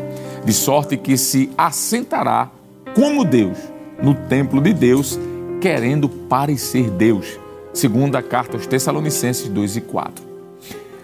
de 0.44 0.52
sorte 0.52 0.96
que 0.96 1.16
se 1.16 1.50
assentará 1.56 2.50
como 2.94 3.24
Deus 3.24 3.58
no 4.02 4.14
templo 4.14 4.60
de 4.60 4.72
Deus, 4.72 5.18
querendo 5.60 6.08
parecer 6.08 6.90
Deus. 6.90 7.38
Segundo 7.72 8.16
a 8.16 8.22
carta 8.22 8.56
aos 8.56 8.66
Tessalonicenses 8.66 9.48
2 9.48 9.76
e 9.76 9.80
4. 9.80 10.24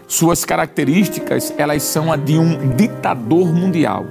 Suas 0.07 0.45
características, 0.45 1.53
elas 1.57 1.83
são 1.83 2.13
a 2.13 2.17
de 2.17 2.39
um 2.39 2.75
ditador 2.77 3.53
mundial. 3.53 4.07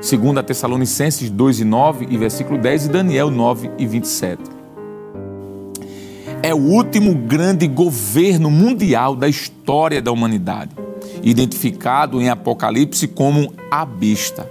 Segundo 0.00 0.38
a 0.38 0.42
Tessalonicenses 0.42 1.30
2 1.30 1.60
e 1.60 1.64
9 1.64 2.06
e 2.10 2.16
versículo 2.16 2.58
10 2.58 2.86
e 2.86 2.88
Daniel 2.88 3.30
9 3.30 3.70
e 3.78 3.86
27 3.86 4.55
é 6.42 6.54
o 6.54 6.58
último 6.58 7.14
grande 7.14 7.66
governo 7.66 8.50
mundial 8.50 9.16
da 9.16 9.28
história 9.28 10.00
da 10.00 10.12
humanidade, 10.12 10.70
identificado 11.22 12.20
em 12.20 12.28
Apocalipse 12.28 13.08
como 13.08 13.52
a 13.70 13.84
besta. 13.84 14.50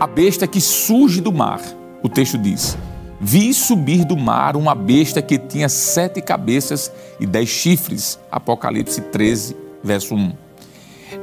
A 0.00 0.06
besta 0.06 0.46
que 0.46 0.60
surge 0.60 1.20
do 1.20 1.32
mar. 1.32 1.60
O 2.02 2.08
texto 2.08 2.36
diz: 2.36 2.76
Vi 3.20 3.54
subir 3.54 4.04
do 4.04 4.16
mar 4.16 4.56
uma 4.56 4.74
besta 4.74 5.22
que 5.22 5.38
tinha 5.38 5.68
sete 5.68 6.20
cabeças 6.20 6.90
e 7.20 7.26
dez 7.26 7.48
chifres. 7.48 8.18
Apocalipse 8.30 9.00
13, 9.00 9.56
verso 9.82 10.14
1. 10.14 10.32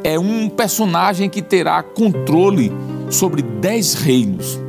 É 0.03 0.17
um 0.17 0.49
personagem 0.49 1.29
que 1.29 1.41
terá 1.41 1.83
controle 1.83 2.71
sobre 3.09 3.41
dez 3.41 3.93
reinos. 3.93 4.59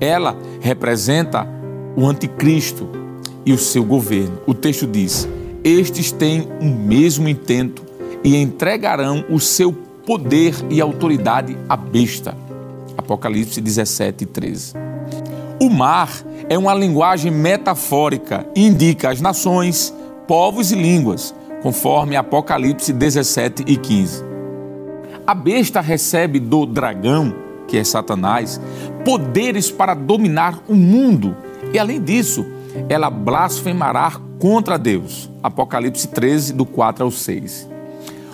Ela 0.00 0.36
representa 0.60 1.48
o 1.96 2.06
anticristo, 2.06 3.03
e 3.44 3.52
o 3.52 3.58
seu 3.58 3.84
governo. 3.84 4.38
O 4.46 4.54
texto 4.54 4.86
diz: 4.86 5.28
Estes 5.62 6.12
têm 6.12 6.48
o 6.60 6.64
mesmo 6.64 7.28
intento 7.28 7.84
e 8.22 8.36
entregarão 8.36 9.24
o 9.28 9.38
seu 9.38 9.72
poder 9.72 10.54
e 10.70 10.80
autoridade 10.80 11.56
à 11.68 11.76
besta. 11.76 12.36
Apocalipse 12.96 13.60
17, 13.60 14.26
13. 14.26 14.74
O 15.60 15.70
mar 15.70 16.10
é 16.48 16.58
uma 16.58 16.74
linguagem 16.74 17.30
metafórica 17.30 18.46
e 18.54 18.66
indica 18.66 19.10
as 19.10 19.20
nações, 19.20 19.94
povos 20.26 20.72
e 20.72 20.74
línguas, 20.74 21.34
conforme 21.62 22.16
Apocalipse 22.16 22.92
17 22.92 23.64
e 23.66 23.76
15. 23.76 24.24
A 25.26 25.34
besta 25.34 25.80
recebe 25.80 26.38
do 26.38 26.66
dragão, 26.66 27.34
que 27.66 27.78
é 27.78 27.84
Satanás, 27.84 28.60
poderes 29.04 29.70
para 29.70 29.94
dominar 29.94 30.62
o 30.68 30.74
mundo 30.74 31.34
e, 31.72 31.78
além 31.78 32.00
disso, 32.00 32.44
ela 32.88 33.10
blasfemará 33.10 34.12
contra 34.38 34.78
Deus. 34.78 35.30
Apocalipse 35.42 36.08
13, 36.08 36.52
do 36.52 36.64
4 36.64 37.04
ao 37.04 37.10
6. 37.10 37.68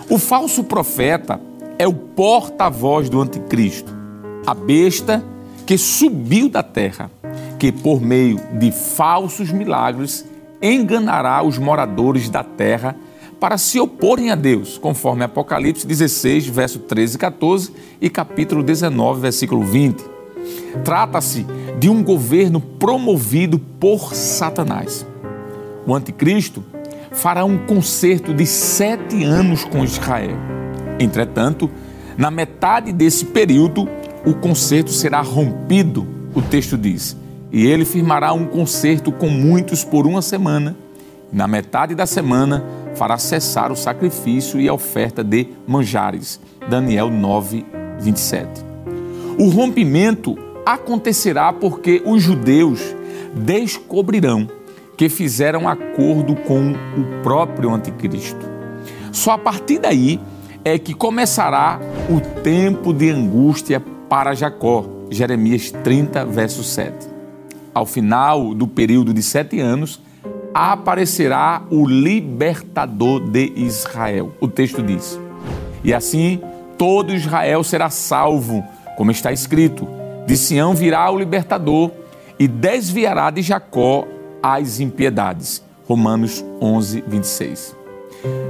O 0.09 0.18
falso 0.18 0.64
profeta 0.64 1.40
é 1.78 1.87
o 1.87 1.94
porta-voz 1.94 3.09
do 3.09 3.20
anticristo, 3.20 3.92
a 4.47 4.54
besta 4.54 5.25
que 5.64 5.78
subiu 5.78 6.49
da 6.49 6.62
terra, 6.62 7.11
que 7.59 7.70
por 7.70 8.00
meio 8.00 8.40
de 8.59 8.73
falsos 8.73 9.52
milagres 9.52 10.26
enganará 10.61 11.42
os 11.42 11.59
moradores 11.59 12.28
da 12.28 12.42
terra 12.42 12.97
para 13.38 13.56
se 13.56 13.80
oporem 13.80 14.30
a 14.30 14.35
Deus, 14.35 14.76
conforme 14.76 15.25
Apocalipse 15.25 15.87
16, 15.87 16.47
verso 16.49 16.80
13 16.80 17.16
e 17.16 17.18
14 17.18 17.73
e 18.00 18.11
capítulo 18.11 18.62
19, 18.62 19.20
versículo 19.20 19.62
20. 19.62 20.04
Trata-se 20.85 21.47
de 21.78 21.88
um 21.88 22.02
governo 22.02 22.60
promovido 22.60 23.58
por 23.58 24.14
Satanás. 24.14 25.06
O 25.86 25.94
anticristo 25.94 26.64
fará 27.12 27.44
um 27.44 27.58
concerto 27.58 28.32
de 28.32 28.46
sete 28.46 29.24
anos 29.24 29.64
com 29.64 29.84
Israel. 29.84 30.36
Entretanto, 30.98 31.70
na 32.16 32.30
metade 32.30 32.92
desse 32.92 33.24
período, 33.24 33.88
o 34.24 34.34
concerto 34.34 34.90
será 34.90 35.20
rompido, 35.20 36.06
o 36.34 36.42
texto 36.42 36.76
diz, 36.76 37.16
e 37.50 37.66
ele 37.66 37.84
firmará 37.84 38.32
um 38.32 38.46
concerto 38.46 39.10
com 39.10 39.28
muitos 39.28 39.82
por 39.82 40.06
uma 40.06 40.22
semana. 40.22 40.76
Na 41.32 41.48
metade 41.48 41.94
da 41.94 42.06
semana, 42.06 42.64
fará 42.94 43.16
cessar 43.16 43.72
o 43.72 43.76
sacrifício 43.76 44.60
e 44.60 44.68
a 44.68 44.74
oferta 44.74 45.24
de 45.24 45.48
manjares. 45.66 46.40
Daniel 46.68 47.10
9, 47.10 47.64
27. 48.00 48.48
O 49.38 49.48
rompimento 49.48 50.36
acontecerá 50.64 51.52
porque 51.52 52.02
os 52.05 52.23
judeus 52.23 52.95
descobrirão 53.35 54.49
que 54.97 55.09
fizeram 55.09 55.69
acordo 55.69 56.37
com 56.37 56.73
o 56.73 57.23
próprio 57.23 57.73
anticristo. 57.73 58.47
Só 59.12 59.33
a 59.33 59.38
partir 59.38 59.79
daí 59.79 60.21
é 60.64 60.79
que 60.79 60.95
começará 60.95 61.81
o 62.09 62.21
tempo 62.43 62.93
de 62.93 63.11
angústia 63.11 63.83
para 64.09 64.35
Jacó. 64.35 64.85
Jeremias 65.11 65.71
30, 65.71 66.25
verso 66.26 66.62
7. 66.62 67.09
Ao 67.73 67.87
final 67.87 68.55
do 68.55 68.67
período 68.67 69.14
de 69.14 69.23
sete 69.23 69.59
anos, 69.59 70.00
aparecerá 70.52 71.62
o 71.71 71.87
libertador 71.87 73.21
de 73.21 73.52
Israel. 73.57 74.33
O 74.40 74.49
texto 74.49 74.83
diz: 74.83 75.19
E 75.83 75.95
assim 75.95 76.40
todo 76.76 77.14
Israel 77.14 77.64
será 77.64 77.88
salvo, 77.90 78.62
como 78.97 79.11
está 79.11 79.33
escrito: 79.33 79.87
De 80.30 80.37
Sião 80.37 80.75
virá 80.75 81.10
o 81.10 81.18
libertador 81.18 81.90
e 82.38 82.46
desviará 82.46 83.32
de 83.32 83.42
Jacó 83.42 84.06
as 84.40 84.78
impiedades. 84.78 85.60
Romanos 85.88 86.44
11, 86.62 87.02
26. 87.04 87.75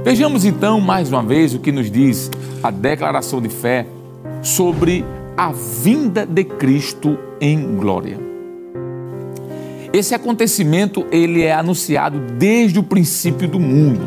Vejamos 0.03 0.45
então 0.45 0.79
mais 0.79 1.11
uma 1.11 1.23
vez 1.23 1.55
o 1.55 1.59
que 1.59 1.71
nos 1.71 1.89
diz 1.89 2.29
a 2.61 2.69
declaração 2.69 3.41
de 3.41 3.49
fé 3.49 3.87
sobre 4.43 5.03
a 5.35 5.51
vinda 5.51 6.23
de 6.23 6.43
Cristo 6.43 7.17
em 7.41 7.75
glória. 7.77 8.19
Esse 9.91 10.13
acontecimento 10.13 11.07
ele 11.11 11.41
é 11.41 11.51
anunciado 11.51 12.19
desde 12.37 12.77
o 12.77 12.83
princípio 12.83 13.47
do 13.47 13.59
mundo. 13.59 14.05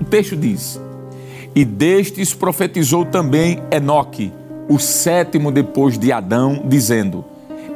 O 0.00 0.04
texto 0.04 0.34
diz: 0.34 0.80
E 1.54 1.64
destes 1.64 2.34
profetizou 2.34 3.04
também 3.04 3.62
Enoque, 3.70 4.32
o 4.68 4.78
sétimo 4.78 5.50
depois 5.50 5.98
de 5.98 6.12
Adão, 6.12 6.62
dizendo: 6.64 7.24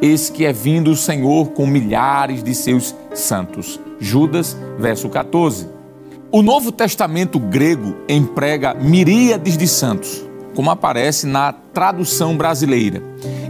Eis 0.01 0.31
que 0.31 0.45
é 0.45 0.53
vindo 0.53 0.91
o 0.91 0.97
Senhor 0.97 1.51
com 1.51 1.67
milhares 1.67 2.43
de 2.43 2.55
seus 2.55 2.95
santos. 3.15 3.81
Judas, 3.99 4.57
verso 4.79 5.09
14. 5.09 5.69
O 6.33 6.43
Novo 6.43 6.71
Testamento 6.71 7.39
grego 7.39 7.97
emprega 8.09 8.73
miríades 8.75 9.59
de 9.59 9.67
santos, 9.67 10.25
como 10.55 10.71
aparece 10.71 11.27
na 11.27 11.53
tradução 11.53 12.37
brasileira. 12.37 13.03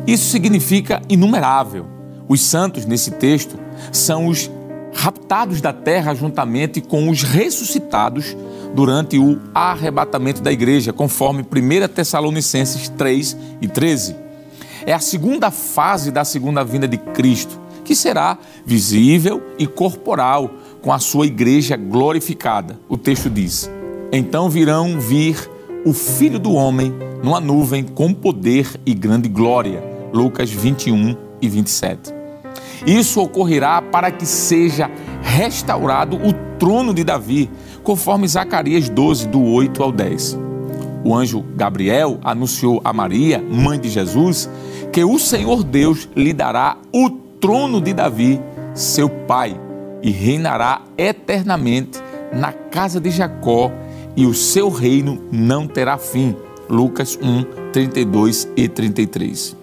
Isso 0.06 0.30
significa 0.30 1.02
inumerável. 1.08 1.86
Os 2.26 2.40
santos, 2.40 2.86
nesse 2.86 3.10
texto, 3.12 3.58
são 3.92 4.26
os 4.26 4.50
raptados 4.94 5.60
da 5.60 5.72
terra 5.72 6.14
juntamente 6.14 6.80
com 6.80 7.08
os 7.08 7.22
ressuscitados 7.22 8.36
durante 8.74 9.18
o 9.18 9.38
arrebatamento 9.54 10.40
da 10.40 10.52
igreja, 10.52 10.92
conforme 10.92 11.42
1 11.42 11.88
Tessalonicenses 11.88 12.88
3 12.88 13.36
e 13.60 13.68
13. 13.68 14.16
É 14.86 14.92
a 14.92 14.98
segunda 14.98 15.50
fase 15.50 16.10
da 16.10 16.24
segunda 16.24 16.64
vinda 16.64 16.88
de 16.88 16.96
Cristo, 16.96 17.60
que 17.84 17.94
será 17.94 18.38
visível 18.64 19.42
e 19.58 19.66
corporal 19.66 20.50
com 20.80 20.92
a 20.92 20.98
sua 20.98 21.26
igreja 21.26 21.76
glorificada. 21.76 22.78
O 22.88 22.96
texto 22.96 23.28
diz: 23.28 23.70
Então 24.12 24.48
virão 24.48 24.98
vir 24.98 25.36
o 25.84 25.92
Filho 25.92 26.38
do 26.38 26.52
Homem 26.52 26.92
numa 27.22 27.40
nuvem 27.40 27.84
com 27.84 28.12
poder 28.12 28.68
e 28.86 28.94
grande 28.94 29.28
glória. 29.28 29.82
Lucas 30.12 30.50
21 30.50 31.16
e 31.40 31.48
27. 31.48 32.12
Isso 32.86 33.20
ocorrerá 33.20 33.82
para 33.82 34.10
que 34.10 34.26
seja 34.26 34.90
restaurado 35.22 36.16
o 36.16 36.32
trono 36.58 36.92
de 36.92 37.04
Davi, 37.04 37.50
conforme 37.82 38.28
Zacarias 38.28 38.88
12, 38.88 39.28
do 39.28 39.42
8 39.42 39.82
ao 39.82 39.92
10. 39.92 40.38
O 41.04 41.14
anjo 41.14 41.44
Gabriel 41.56 42.18
anunciou 42.22 42.80
a 42.84 42.92
Maria, 42.92 43.38
mãe 43.38 43.78
de 43.78 43.88
Jesus, 43.88 44.48
que 44.92 45.02
o 45.02 45.18
Senhor 45.18 45.64
Deus 45.64 46.08
lhe 46.14 46.32
dará 46.32 46.76
o 46.92 47.10
trono 47.40 47.80
de 47.80 47.92
Davi, 47.92 48.40
seu 48.74 49.08
pai, 49.08 49.58
e 50.02 50.10
reinará 50.10 50.82
eternamente 50.96 51.98
na 52.32 52.52
casa 52.52 53.00
de 53.00 53.10
Jacó, 53.10 53.72
e 54.16 54.26
o 54.26 54.34
seu 54.34 54.68
reino 54.68 55.22
não 55.32 55.66
terá 55.66 55.96
fim. 55.96 56.36
Lucas 56.68 57.18
1, 57.20 57.72
32 57.72 58.48
e 58.56 58.68
33. 58.68 59.56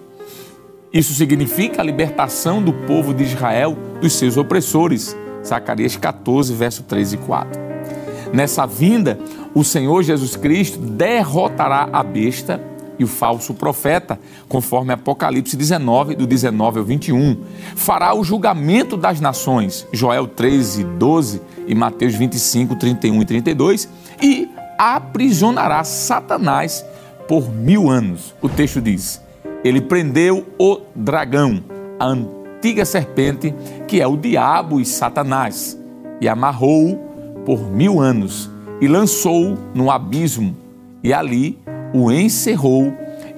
Isso 0.92 1.14
significa 1.14 1.80
a 1.80 1.84
libertação 1.84 2.62
do 2.62 2.72
povo 2.72 3.14
de 3.14 3.24
Israel 3.24 3.76
dos 4.00 4.14
seus 4.14 4.36
opressores. 4.36 5.16
Zacarias 5.44 5.96
14, 5.96 6.52
verso 6.54 6.82
3 6.82 7.12
e 7.14 7.16
4. 7.18 7.67
Nessa 8.32 8.66
vinda, 8.66 9.18
o 9.54 9.64
Senhor 9.64 10.02
Jesus 10.02 10.36
Cristo 10.36 10.78
derrotará 10.78 11.88
a 11.92 12.02
besta 12.02 12.60
e 12.98 13.04
o 13.04 13.06
falso 13.06 13.54
profeta, 13.54 14.18
conforme 14.48 14.92
Apocalipse 14.92 15.56
19, 15.56 16.16
do 16.16 16.26
19 16.26 16.80
ao 16.80 16.84
21. 16.84 17.36
Fará 17.76 18.14
o 18.14 18.24
julgamento 18.24 18.96
das 18.96 19.20
nações, 19.20 19.86
Joel 19.92 20.26
13, 20.26 20.82
12 20.84 21.40
e 21.66 21.74
Mateus 21.74 22.14
25, 22.14 22.74
31 22.74 23.22
e 23.22 23.24
32, 23.24 23.88
e 24.20 24.48
aprisionará 24.76 25.84
Satanás 25.84 26.84
por 27.28 27.52
mil 27.52 27.88
anos. 27.88 28.34
O 28.42 28.48
texto 28.48 28.80
diz: 28.80 29.22
ele 29.62 29.80
prendeu 29.80 30.46
o 30.58 30.80
dragão, 30.94 31.62
a 31.98 32.06
antiga 32.06 32.84
serpente, 32.84 33.54
que 33.86 34.00
é 34.00 34.06
o 34.06 34.16
diabo 34.16 34.80
e 34.80 34.84
Satanás, 34.84 35.78
e 36.20 36.28
amarrou-o 36.28 37.07
por 37.48 37.70
mil 37.70 37.98
anos 37.98 38.50
e 38.78 38.86
lançou-o 38.86 39.56
no 39.74 39.90
abismo, 39.90 40.54
e 41.02 41.14
ali 41.14 41.58
o 41.94 42.12
encerrou 42.12 42.92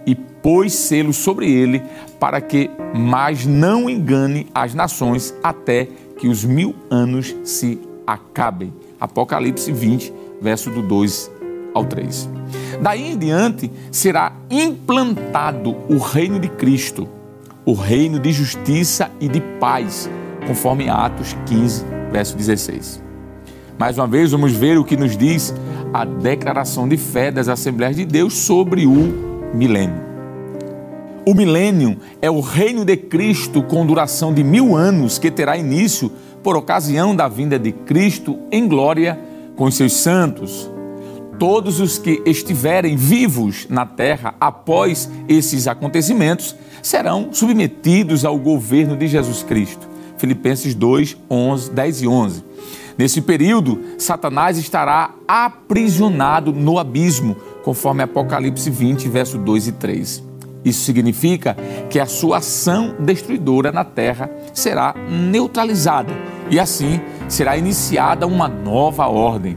e 0.05 0.17
pôs 0.17 0.73
selo 0.73 1.13
sobre 1.13 1.49
ele, 1.49 1.81
para 2.19 2.41
que 2.41 2.69
mais 2.93 3.47
não 3.47 3.89
engane 3.89 4.49
as 4.53 4.75
nações 4.75 5.33
até 5.45 5.87
que 6.19 6.27
os 6.27 6.45
mil 6.45 6.75
anos 6.91 7.37
se 7.45 7.79
acabem. 8.05 8.73
Apocalipse 9.01 9.71
20, 9.71 10.13
verso 10.43 10.71
do 10.71 10.83
2 10.83 11.31
ao 11.73 11.85
3. 11.85 12.29
Daí 12.83 13.13
em 13.13 13.17
diante 13.17 13.71
será 13.93 14.33
implantado 14.51 15.77
o 15.89 15.99
reino 15.99 16.41
de 16.41 16.49
Cristo, 16.49 17.09
o 17.65 17.75
reino 17.75 18.19
de 18.19 18.33
justiça 18.33 19.09
e 19.21 19.29
de 19.29 19.41
paz, 19.61 20.11
conforme 20.49 20.89
Atos 20.91 21.37
15, 21.47 21.85
verso 22.11 22.37
16. 22.37 23.10
Mais 23.81 23.97
uma 23.97 24.07
vez, 24.07 24.31
vamos 24.31 24.53
ver 24.53 24.77
o 24.77 24.85
que 24.85 24.95
nos 24.95 25.17
diz 25.17 25.55
a 25.91 26.05
declaração 26.05 26.87
de 26.87 26.99
fé 26.99 27.31
das 27.31 27.49
Assembleias 27.49 27.97
de 27.97 28.05
Deus 28.05 28.35
sobre 28.35 28.87
o 28.87 29.51
milênio. 29.55 30.03
O 31.27 31.33
milênio 31.33 31.97
é 32.21 32.31
o 32.31 32.41
reino 32.41 32.85
de 32.85 32.95
Cristo 32.95 33.63
com 33.63 33.87
duração 33.87 34.35
de 34.35 34.45
mil 34.45 34.77
anos 34.77 35.19
que 35.19 35.31
terá 35.31 35.57
início 35.57 36.13
por 36.43 36.59
ocasião 36.59 37.17
da 37.17 37.27
vinda 37.27 37.59
de 37.59 37.73
Cristo 37.73 38.39
em 38.53 38.69
glória 38.69 39.19
com 39.57 39.65
os 39.65 39.77
seus 39.77 39.95
santos, 39.95 40.71
todos 41.39 41.81
os 41.81 41.97
que 41.97 42.23
estiverem 42.27 42.97
vivos 42.97 43.67
na 43.71 43.87
terra 43.87 44.35
após 44.39 45.11
esses 45.27 45.67
acontecimentos 45.67 46.55
serão 46.83 47.31
submetidos 47.33 48.27
ao 48.27 48.39
governo 48.39 48.95
de 48.95 49.09
Jesus 49.09 49.43
Cristo. 49.43 49.89
Filipenses 50.19 50.75
2, 50.75 51.17
11, 51.31 51.71
10 51.71 52.03
e 52.03 52.07
11. 52.07 52.45
Nesse 53.01 53.23
período, 53.23 53.81
Satanás 53.97 54.59
estará 54.59 55.15
aprisionado 55.27 56.53
no 56.53 56.79
abismo, 56.79 57.35
conforme 57.65 58.03
Apocalipse 58.03 58.69
20, 58.69 59.09
verso 59.09 59.39
2 59.39 59.69
e 59.69 59.73
3. 59.73 60.23
Isso 60.63 60.85
significa 60.85 61.57
que 61.89 61.99
a 61.99 62.05
sua 62.05 62.37
ação 62.37 62.95
destruidora 62.99 63.73
na 63.73 63.85
terra 63.85 64.31
será 64.53 64.95
neutralizada 65.09 66.13
e 66.51 66.61
assim 66.61 67.01
será 67.27 67.57
iniciada 67.57 68.27
uma 68.27 68.49
nova 68.49 69.07
ordem 69.07 69.57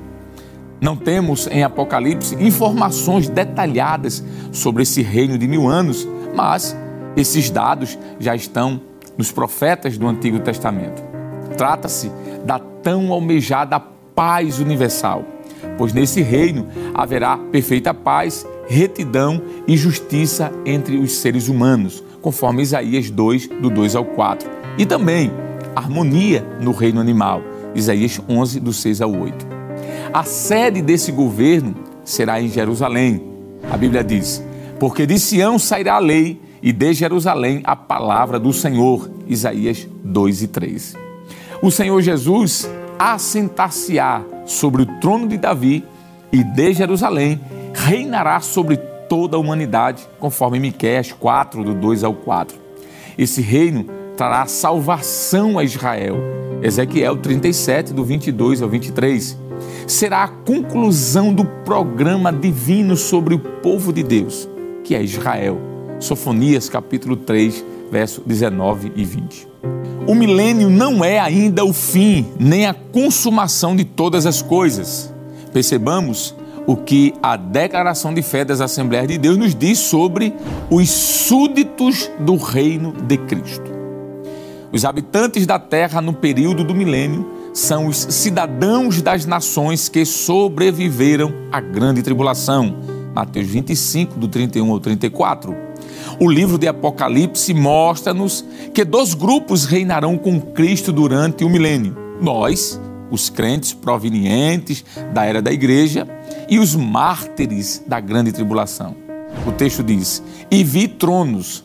não 0.80 0.96
temos 0.96 1.46
em 1.48 1.64
Apocalipse 1.64 2.36
informações 2.36 3.28
detalhadas 3.28 4.24
sobre 4.54 4.84
esse 4.84 5.02
reino 5.02 5.38
de 5.38 5.50
mil 5.50 5.68
anos, 5.68 6.08
mas 6.34 6.78
esses 7.16 7.50
dados 7.50 8.00
já 8.20 8.36
estão 8.36 8.80
nos 9.18 9.32
profetas 9.32 9.98
do 9.98 10.08
Antigo 10.08 10.40
Testamento. 10.40 11.02
Trata-se 11.58 12.12
da 12.46 12.73
tão 12.84 13.12
almejada 13.12 13.80
paz 13.80 14.60
universal, 14.60 15.24
pois 15.78 15.94
nesse 15.94 16.22
reino 16.22 16.68
haverá 16.94 17.38
perfeita 17.38 17.94
paz, 17.94 18.46
retidão 18.68 19.42
e 19.68 19.76
justiça 19.76 20.52
entre 20.66 20.98
os 20.98 21.14
seres 21.14 21.48
humanos, 21.48 22.04
conforme 22.22 22.62
Isaías 22.62 23.10
2, 23.10 23.48
do 23.62 23.70
2 23.70 23.96
ao 23.96 24.06
4. 24.06 24.50
E 24.78 24.86
também 24.86 25.32
harmonia 25.76 26.46
no 26.62 26.72
reino 26.72 27.00
animal, 27.00 27.42
Isaías 27.74 28.22
11, 28.30 28.60
do 28.60 28.72
6 28.72 29.02
ao 29.02 29.12
8. 29.12 29.48
A 30.14 30.24
sede 30.24 30.82
desse 30.82 31.12
governo 31.12 31.76
será 32.04 32.42
em 32.42 32.48
Jerusalém. 32.48 33.24
A 33.72 33.78
Bíblia 33.78 34.04
diz: 34.04 34.44
Porque 34.80 35.06
de 35.06 35.18
Sião 35.18 35.58
sairá 35.58 35.96
a 35.96 36.00
lei 36.00 36.40
e 36.62 36.72
de 36.72 36.94
Jerusalém 36.94 37.62
a 37.64 37.76
palavra 37.76 38.40
do 38.40 38.54
Senhor. 38.54 39.10
Isaías 39.28 39.88
2 40.04 40.44
e 40.44 40.48
3. 40.48 41.04
O 41.64 41.72
Senhor 41.72 42.02
Jesus 42.02 42.70
assentar-se-á 43.00 44.22
sobre 44.46 44.82
o 44.82 44.86
trono 45.00 45.30
de 45.30 45.38
Davi 45.38 45.82
e 46.30 46.44
de 46.44 46.74
Jerusalém 46.74 47.40
reinará 47.74 48.42
sobre 48.42 48.76
toda 49.08 49.38
a 49.38 49.40
humanidade, 49.40 50.06
conforme 50.20 50.60
Miqueias 50.60 51.14
4, 51.14 51.64
do 51.64 51.74
2 51.74 52.04
ao 52.04 52.14
4. 52.16 52.58
Esse 53.18 53.42
reino 53.42 53.86
trará 54.18 54.46
salvação 54.46 55.58
a 55.58 55.64
Israel. 55.64 56.18
Ezequiel 56.62 57.16
37, 57.16 57.94
do 57.94 58.04
22 58.04 58.62
ao 58.62 58.68
23 58.68 59.40
será 59.88 60.24
a 60.26 60.28
conclusão 60.28 61.34
do 61.34 61.46
programa 61.46 62.34
divino 62.34 62.98
sobre 62.98 63.36
o 63.36 63.40
povo 63.40 63.94
de 63.94 64.04
Deus, 64.04 64.50
que 64.84 64.96
é 64.96 65.02
Israel. 65.02 65.58
Sofonias 65.98 66.68
capítulo 66.68 67.16
3, 67.16 67.64
verso 67.90 68.22
19 68.26 68.92
e 68.98 69.06
20. 69.06 69.53
O 70.06 70.14
milênio 70.14 70.70
não 70.70 71.04
é 71.04 71.20
ainda 71.20 71.64
o 71.64 71.72
fim, 71.72 72.28
nem 72.40 72.66
a 72.66 72.74
consumação 72.74 73.76
de 73.76 73.86
todas 73.86 74.26
as 74.26 74.42
coisas. 74.42 75.14
Percebamos 75.54 76.36
o 76.66 76.76
que 76.76 77.14
a 77.22 77.36
declaração 77.36 78.14
de 78.14 78.22
fé 78.22 78.44
das 78.44 78.62
Assembleias 78.62 79.08
de 79.08 79.18
Deus 79.18 79.38
nos 79.38 79.56
diz 79.56 79.80
sobre 79.80 80.34
os 80.70 80.90
súditos 80.90 82.10
do 82.20 82.36
reino 82.36 82.94
de 83.08 83.18
Cristo. 83.18 83.72
Os 84.72 84.86
habitantes 84.86 85.46
da 85.46 85.60
terra 85.60 86.02
no 86.02 86.14
período 86.14 86.64
do 86.64 86.74
milênio 86.74 87.30
são 87.54 87.88
os 87.88 87.98
cidadãos 87.98 89.02
das 89.02 89.26
nações 89.26 89.88
que 89.88 90.04
sobreviveram 90.04 91.32
à 91.52 91.62
grande 91.62 92.02
tribulação. 92.02 92.76
Mateus 93.14 93.48
25, 93.48 94.20
do 94.20 94.28
31 94.28 94.72
ao 94.72 94.80
34. 94.80 95.56
O 96.20 96.30
livro 96.30 96.58
de 96.58 96.68
Apocalipse 96.68 97.54
mostra-nos 97.54 98.46
que 98.74 98.84
dois 98.86 99.14
grupos 99.14 99.66
reinarão 99.66 100.18
com 100.18 100.40
Cristo 100.40 100.92
durante 100.92 101.44
o 101.44 101.50
milênio. 101.50 101.96
Nós, 102.22 102.80
os 103.10 103.30
crentes 103.30 103.74
provenientes 103.74 104.86
da 105.14 105.26
era 105.26 105.42
da 105.42 105.52
igreja, 105.52 106.08
e 106.50 106.60
os 106.60 106.76
mártires 106.76 107.84
da 107.88 108.00
grande 108.00 108.32
tribulação. 108.32 108.96
O 109.48 109.52
texto 109.52 109.84
diz: 109.84 110.22
E 110.52 110.64
vi 110.64 110.88
tronos, 110.88 111.64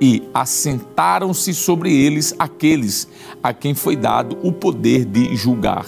e 0.00 0.22
assentaram-se 0.34 1.54
sobre 1.54 1.92
eles 1.92 2.34
aqueles 2.38 3.08
a 3.42 3.52
quem 3.52 3.74
foi 3.74 3.96
dado 3.96 4.36
o 4.42 4.52
poder 4.52 5.04
de 5.04 5.34
julgar. 5.36 5.86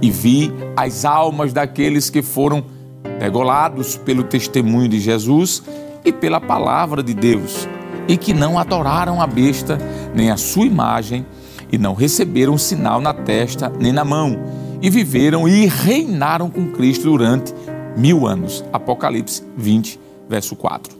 E 0.00 0.10
vi 0.10 0.52
as 0.76 1.04
almas 1.04 1.52
daqueles 1.52 2.10
que 2.10 2.22
foram 2.22 2.64
degolados 3.18 3.96
pelo 3.96 4.22
testemunho 4.22 4.88
de 4.88 5.00
Jesus 5.00 5.62
e 6.04 6.12
pela 6.12 6.40
palavra 6.40 7.02
de 7.02 7.14
Deus, 7.14 7.68
e 8.06 8.16
que 8.16 8.34
não 8.34 8.58
adoraram 8.58 9.20
a 9.20 9.26
besta, 9.26 9.78
nem 10.14 10.30
a 10.30 10.36
sua 10.36 10.66
imagem, 10.66 11.24
e 11.72 11.78
não 11.78 11.94
receberam 11.94 12.58
sinal 12.58 13.00
na 13.00 13.14
testa 13.14 13.72
nem 13.80 13.92
na 13.92 14.04
mão, 14.04 14.38
e 14.82 14.90
viveram 14.90 15.48
e 15.48 15.66
reinaram 15.66 16.50
com 16.50 16.70
Cristo 16.70 17.04
durante 17.04 17.54
mil 17.96 18.26
anos. 18.26 18.64
Apocalipse 18.72 19.42
20, 19.56 19.98
verso 20.28 20.54
4. 20.54 20.94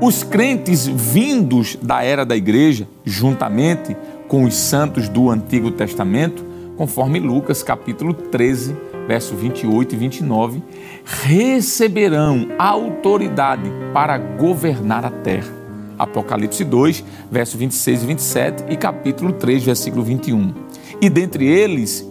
Os 0.00 0.22
crentes 0.22 0.86
vindos 0.86 1.76
da 1.82 2.02
era 2.02 2.24
da 2.24 2.36
igreja, 2.36 2.88
juntamente 3.04 3.96
com 4.28 4.44
os 4.44 4.54
santos 4.54 5.08
do 5.08 5.28
Antigo 5.28 5.70
Testamento, 5.70 6.44
conforme 6.76 7.18
Lucas 7.18 7.62
capítulo 7.62 8.14
13, 8.14 8.74
verso 9.06 9.34
28 9.34 9.94
e 9.94 9.98
29, 9.98 10.62
receberão 11.04 12.48
autoridade 12.58 13.70
para 13.92 14.18
governar 14.18 15.04
a 15.04 15.10
terra. 15.10 15.52
Apocalipse 15.98 16.64
2, 16.64 17.04
verso 17.30 17.58
26 17.58 18.02
e 18.02 18.06
27 18.06 18.64
e 18.70 18.76
capítulo 18.76 19.32
3, 19.32 19.62
versículo 19.62 20.02
21. 20.02 20.54
E 21.00 21.10
dentre 21.10 21.46
eles, 21.46 22.06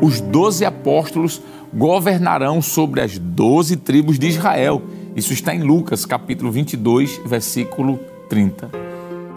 os 0.00 0.20
doze 0.20 0.64
apóstolos 0.64 1.40
governarão 1.72 2.60
sobre 2.60 3.00
as 3.00 3.18
doze 3.18 3.76
tribos 3.76 4.18
de 4.18 4.26
Israel. 4.26 4.82
Isso 5.14 5.32
está 5.32 5.54
em 5.54 5.62
Lucas, 5.62 6.04
capítulo 6.04 6.50
22, 6.50 7.20
versículo 7.24 8.00
30. 8.28 8.70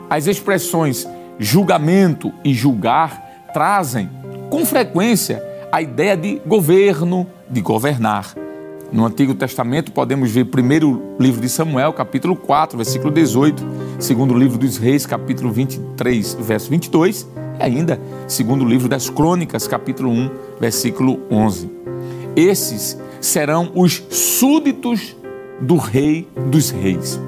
As 0.10 0.28
expressões 0.28 1.08
julgamento 1.40 2.32
e 2.44 2.54
julgar 2.54 3.50
trazem, 3.54 4.10
com 4.50 4.66
frequência, 4.66 5.44
a 5.74 5.82
ideia 5.82 6.16
de 6.16 6.40
governo, 6.46 7.26
de 7.50 7.60
governar. 7.60 8.36
No 8.92 9.08
Antigo 9.08 9.34
Testamento 9.34 9.92
podemos 9.92 10.30
ver 10.30 10.46
primeiro 10.46 11.02
livro 11.20 11.42
de 11.42 11.50
Samuel, 11.50 11.92
capítulo 11.94 12.36
4, 12.36 12.78
versículo 12.78 13.12
18, 13.12 13.66
segundo 13.98 14.38
livro 14.38 14.60
dos 14.60 14.78
Reis, 14.78 15.08
capítulo 15.08 15.52
23, 15.52 16.36
verso 16.36 16.70
22, 16.70 17.28
e 17.60 17.64
ainda 17.64 18.00
segundo 18.28 18.64
livro 18.64 18.88
das 18.88 19.10
Crônicas, 19.10 19.68
capítulo 19.68 20.12
1, 20.12 20.30
versículo 20.60 21.22
11. 21.32 21.72
Esses 22.36 22.96
serão 23.20 23.72
os 23.74 24.04
súditos 24.12 25.18
do 25.60 25.78
Rei 25.78 26.28
dos 26.52 26.70
Reis. 26.70 27.20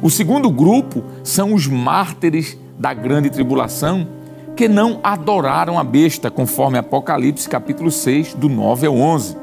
O 0.00 0.08
segundo 0.08 0.50
grupo 0.50 1.04
são 1.22 1.52
os 1.52 1.66
mártires 1.66 2.56
da 2.78 2.94
grande 2.94 3.28
tribulação, 3.28 4.08
que 4.56 4.68
não 4.68 5.00
adoraram 5.02 5.78
a 5.78 5.84
besta, 5.84 6.30
conforme 6.30 6.78
Apocalipse 6.78 7.48
capítulo 7.48 7.90
6, 7.90 8.34
do 8.34 8.48
9 8.48 8.86
ao 8.86 8.96
11. 8.96 9.36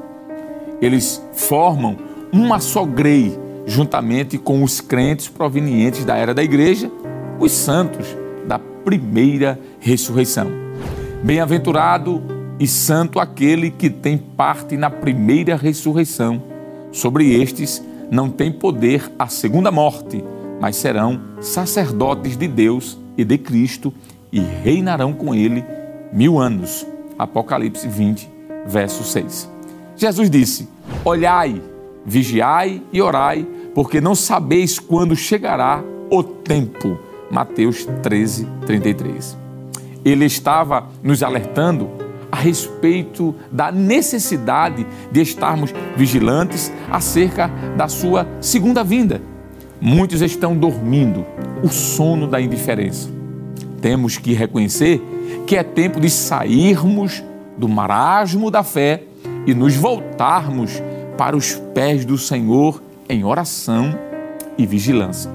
Eles 0.82 1.22
formam 1.34 1.98
uma 2.32 2.60
só 2.60 2.86
grei, 2.86 3.38
juntamente 3.66 4.38
com 4.38 4.64
os 4.64 4.80
crentes 4.80 5.28
provenientes 5.28 6.06
da 6.06 6.16
era 6.16 6.34
da 6.34 6.42
igreja, 6.42 6.90
os 7.40 7.52
santos 7.52 8.08
da 8.48 8.58
primeira 8.58 9.60
ressurreição. 9.80 10.50
Bem-aventurado 11.24 12.24
e 12.60 12.66
santo 12.66 13.20
aquele 13.20 13.70
que 13.70 13.90
tem 13.90 14.18
parte 14.18 14.78
na 14.78 14.90
primeira 14.90 15.56
ressurreição. 15.56 16.42
Sobre 16.92 17.34
estes 17.42 17.84
não 18.10 18.30
tem 18.30 18.52
poder 18.52 19.12
a 19.20 19.28
segunda 19.28 19.72
morte, 19.72 20.24
mas 20.60 20.78
serão 20.78 21.20
sacerdotes 21.42 22.38
de 22.38 22.48
Deus 22.48 22.98
e 23.18 23.26
de 23.26 23.38
Cristo 23.38 23.94
e 24.32 24.40
reinarão 24.40 25.14
com 25.14 25.36
ele 25.36 25.64
mil 26.12 26.40
anos. 26.40 26.88
Apocalipse 27.18 27.88
20, 27.88 28.30
verso 28.66 29.04
6. 29.04 29.50
Jesus 29.96 30.30
disse: 30.30 30.68
Olhai, 31.04 31.62
vigiai 32.06 32.82
e 32.92 33.02
orai, 33.02 33.46
porque 33.76 34.02
não 34.02 34.16
sabeis 34.16 34.80
quando 34.80 35.16
chegará 35.16 35.84
o 36.10 36.24
tempo. 36.24 36.98
Mateus 37.30 37.86
13, 38.02 38.48
33. 38.66 39.38
Ele 40.04 40.26
estava 40.26 40.88
nos 41.04 41.22
alertando 41.24 41.90
a 42.32 42.38
respeito 42.38 43.36
da 43.52 43.72
necessidade 43.72 44.86
de 45.12 45.22
estarmos 45.22 45.74
vigilantes 45.96 46.72
acerca 46.90 47.50
da 47.78 47.88
sua 47.88 48.28
segunda 48.42 48.84
vinda. 48.84 49.22
Muitos 49.80 50.22
estão 50.22 50.56
dormindo, 50.56 51.26
o 51.64 51.70
sono 51.70 52.28
da 52.28 52.42
indiferença 52.42 53.21
temos 53.82 54.18
que 54.18 54.34
reconhecer 54.34 55.02
que 55.46 55.58
é 55.58 55.64
tempo 55.64 56.00
de 56.00 56.10
sairmos 56.10 57.24
do 57.58 57.68
marasmo 57.68 58.50
da 58.50 58.64
fé 58.64 59.04
e 59.46 59.54
nos 59.54 59.76
voltarmos 59.76 60.82
para 61.18 61.36
os 61.36 61.56
pés 61.74 62.06
do 62.06 62.18
Senhor 62.18 62.82
em 63.10 63.24
oração 63.24 63.98
e 64.58 64.66
vigilância. 64.66 65.32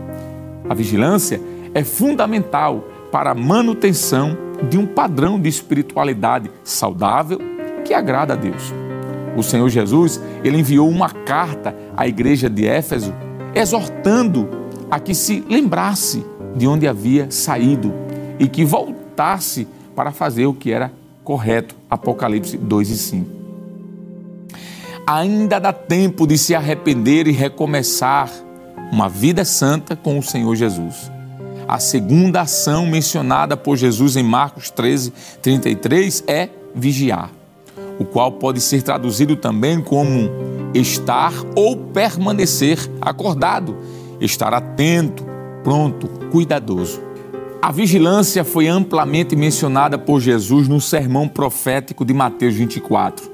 A 0.69 0.75
vigilância 0.75 1.41
é 1.75 1.85
fundamental 1.85 2.85
para 3.11 3.31
a 3.31 3.35
manutenção 3.35 4.37
de 4.69 4.79
um 4.79 4.87
padrão 4.87 5.39
de 5.39 5.49
espiritualidade 5.49 6.51
saudável 6.65 7.39
que 7.85 7.93
agrada 7.93 8.33
a 8.33 8.37
Deus. 8.37 8.73
O 9.37 9.43
Senhor 9.43 9.69
Jesus, 9.69 10.21
ele 10.43 10.59
enviou 10.59 10.89
uma 10.89 11.11
carta 11.11 11.77
à 11.97 12.09
igreja 12.09 12.49
de 12.49 12.67
Éfeso, 12.67 13.13
exortando 13.55 14.49
a 14.91 14.99
que 14.99 15.15
se 15.15 15.45
lembrasse 15.49 16.25
de 16.57 16.67
onde 16.67 16.89
havia 16.89 17.31
saído 17.31 17.93
e 18.39 18.49
que 18.49 18.65
voltasse 18.65 19.67
para 19.95 20.13
fazer 20.13 20.47
o 20.47 20.55
que 20.55 20.73
era 20.73 20.93
correto. 21.25 21.75
Apocalipse 21.91 22.57
2 22.57 22.91
e 22.91 22.97
5. 22.99 23.31
Ainda 25.07 25.59
dá 25.59 25.73
tempo 25.73 26.27
de 26.27 26.37
se 26.37 26.55
arrepender 26.55 27.27
e 27.27 27.33
recomeçar 27.33 28.31
uma 28.91 29.09
vida 29.09 29.45
santa 29.45 29.95
com 29.97 30.19
o 30.19 30.23
Senhor 30.23 30.55
Jesus. 30.55 31.11
A 31.69 31.79
segunda 31.79 32.43
ação 32.43 32.87
mencionada 32.87 33.57
por 33.57 33.77
Jesus 33.77 34.17
em 34.17 34.23
Marcos 34.23 34.71
13, 34.71 35.13
33 35.43 36.25
é 36.27 36.49
vigiar, 36.75 37.31
o 37.99 38.05
qual 38.05 38.31
pode 38.33 38.61
ser 38.61 38.83
traduzido 38.83 39.35
também 39.35 39.81
como 39.81 40.31
estar 40.75 41.33
ou 41.57 41.77
permanecer 41.77 42.79
acordado, 43.01 43.77
estar 44.21 44.55
atento, 44.55 45.25
pronto, 45.65 46.09
cuidadoso. 46.31 47.06
A 47.67 47.73
vigilância 47.73 48.45
foi 48.45 48.69
amplamente 48.69 49.35
mencionada 49.35 49.99
por 49.99 50.21
Jesus 50.21 50.69
no 50.69 50.81
sermão 50.81 51.27
profético 51.27 52.05
de 52.05 52.15
Mateus 52.15 52.55
24. 52.55 53.29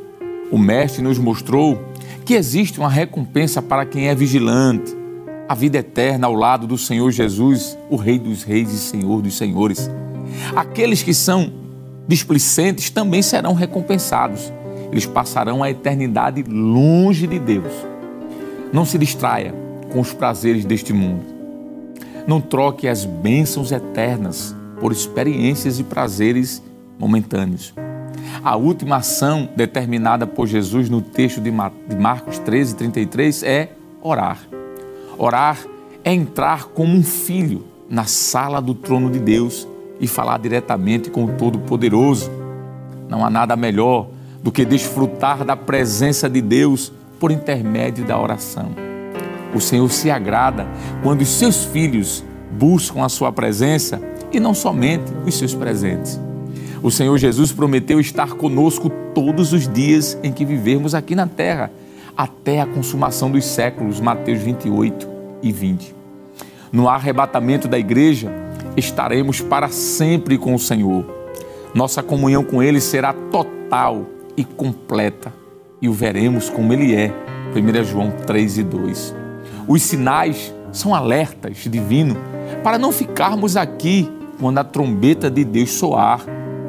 O 0.50 0.56
Mestre 0.56 1.02
nos 1.02 1.18
mostrou 1.18 1.78
que 2.24 2.32
existe 2.32 2.78
uma 2.78 2.88
recompensa 2.88 3.60
para 3.60 3.84
quem 3.84 4.08
é 4.08 4.14
vigilante, 4.14 4.96
a 5.46 5.54
vida 5.54 5.76
eterna 5.76 6.28
ao 6.28 6.32
lado 6.32 6.66
do 6.66 6.78
Senhor 6.78 7.10
Jesus, 7.10 7.76
o 7.90 7.96
Rei 7.96 8.18
dos 8.18 8.42
Reis 8.42 8.72
e 8.72 8.78
Senhor 8.78 9.20
dos 9.20 9.36
Senhores. 9.36 9.90
Aqueles 10.56 11.02
que 11.02 11.12
são 11.12 11.52
displicentes 12.08 12.88
também 12.88 13.20
serão 13.20 13.52
recompensados. 13.52 14.50
Eles 14.90 15.04
passarão 15.04 15.62
a 15.62 15.70
eternidade 15.70 16.42
longe 16.42 17.26
de 17.26 17.38
Deus. 17.38 17.70
Não 18.72 18.86
se 18.86 18.96
distraia 18.96 19.54
com 19.92 20.00
os 20.00 20.14
prazeres 20.14 20.64
deste 20.64 20.94
mundo. 20.94 21.31
Não 22.26 22.40
troque 22.40 22.86
as 22.86 23.04
bênçãos 23.04 23.72
eternas 23.72 24.54
por 24.80 24.92
experiências 24.92 25.78
e 25.78 25.84
prazeres 25.84 26.62
momentâneos. 26.98 27.74
A 28.44 28.56
última 28.56 28.96
ação 28.96 29.48
determinada 29.56 30.26
por 30.26 30.46
Jesus 30.46 30.88
no 30.88 31.00
texto 31.00 31.40
de 31.40 31.50
Marcos 31.50 32.38
13, 32.38 32.76
33 32.76 33.42
é 33.42 33.70
orar. 34.00 34.38
Orar 35.18 35.58
é 36.04 36.12
entrar 36.12 36.66
como 36.66 36.94
um 36.94 37.02
filho 37.02 37.64
na 37.88 38.04
sala 38.04 38.60
do 38.60 38.74
trono 38.74 39.10
de 39.10 39.18
Deus 39.18 39.68
e 40.00 40.06
falar 40.06 40.38
diretamente 40.38 41.10
com 41.10 41.24
o 41.24 41.32
Todo-Poderoso. 41.32 42.30
Não 43.08 43.24
há 43.24 43.30
nada 43.30 43.54
melhor 43.54 44.08
do 44.42 44.50
que 44.50 44.64
desfrutar 44.64 45.44
da 45.44 45.54
presença 45.54 46.28
de 46.28 46.40
Deus 46.40 46.92
por 47.20 47.30
intermédio 47.30 48.04
da 48.04 48.18
oração. 48.18 48.91
O 49.54 49.60
Senhor 49.60 49.90
se 49.90 50.10
agrada 50.10 50.66
quando 51.02 51.22
os 51.22 51.28
seus 51.28 51.64
filhos 51.64 52.24
buscam 52.50 53.04
a 53.04 53.08
sua 53.08 53.32
presença 53.32 54.00
e 54.32 54.40
não 54.40 54.54
somente 54.54 55.12
os 55.26 55.36
seus 55.36 55.54
presentes. 55.54 56.20
O 56.82 56.90
Senhor 56.90 57.16
Jesus 57.16 57.52
prometeu 57.52 58.00
estar 58.00 58.32
conosco 58.34 58.90
todos 59.14 59.52
os 59.52 59.68
dias 59.68 60.18
em 60.22 60.32
que 60.32 60.44
vivermos 60.44 60.94
aqui 60.94 61.14
na 61.14 61.26
terra, 61.26 61.70
até 62.16 62.60
a 62.60 62.66
consumação 62.66 63.30
dos 63.30 63.44
séculos, 63.44 64.00
Mateus 64.00 64.40
28 64.40 65.08
e 65.42 65.52
20. 65.52 65.94
No 66.72 66.88
arrebatamento 66.88 67.68
da 67.68 67.78
igreja, 67.78 68.32
estaremos 68.76 69.40
para 69.40 69.68
sempre 69.68 70.38
com 70.38 70.54
o 70.54 70.58
Senhor. 70.58 71.04
Nossa 71.74 72.02
comunhão 72.02 72.42
com 72.42 72.62
Ele 72.62 72.80
será 72.80 73.12
total 73.12 74.06
e 74.36 74.44
completa 74.44 75.32
e 75.80 75.88
o 75.88 75.92
veremos 75.92 76.48
como 76.48 76.72
Ele 76.72 76.94
é. 76.94 77.12
1 77.54 77.84
João 77.84 78.10
3 78.10 78.58
e 78.58 78.62
2. 78.62 79.21
Os 79.68 79.82
sinais 79.82 80.52
são 80.72 80.94
alertas 80.94 81.58
divinos 81.68 82.16
para 82.62 82.78
não 82.78 82.92
ficarmos 82.92 83.56
aqui 83.56 84.10
quando 84.40 84.58
a 84.58 84.64
trombeta 84.64 85.30
de 85.30 85.44
Deus 85.44 85.70
soar 85.70 86.24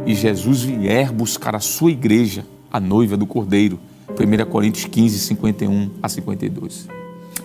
e 0.06 0.14
Jesus 0.14 0.62
vier 0.62 1.12
buscar 1.12 1.56
a 1.56 1.60
sua 1.60 1.92
igreja, 1.92 2.46
a 2.72 2.80
noiva 2.80 3.18
do 3.18 3.26
Cordeiro. 3.26 3.80
1 4.10 4.50
Coríntios 4.50 4.86
15, 4.86 5.20
51 5.20 5.90
a 6.02 6.10
52. 6.10 6.88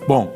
Bom, 0.07 0.31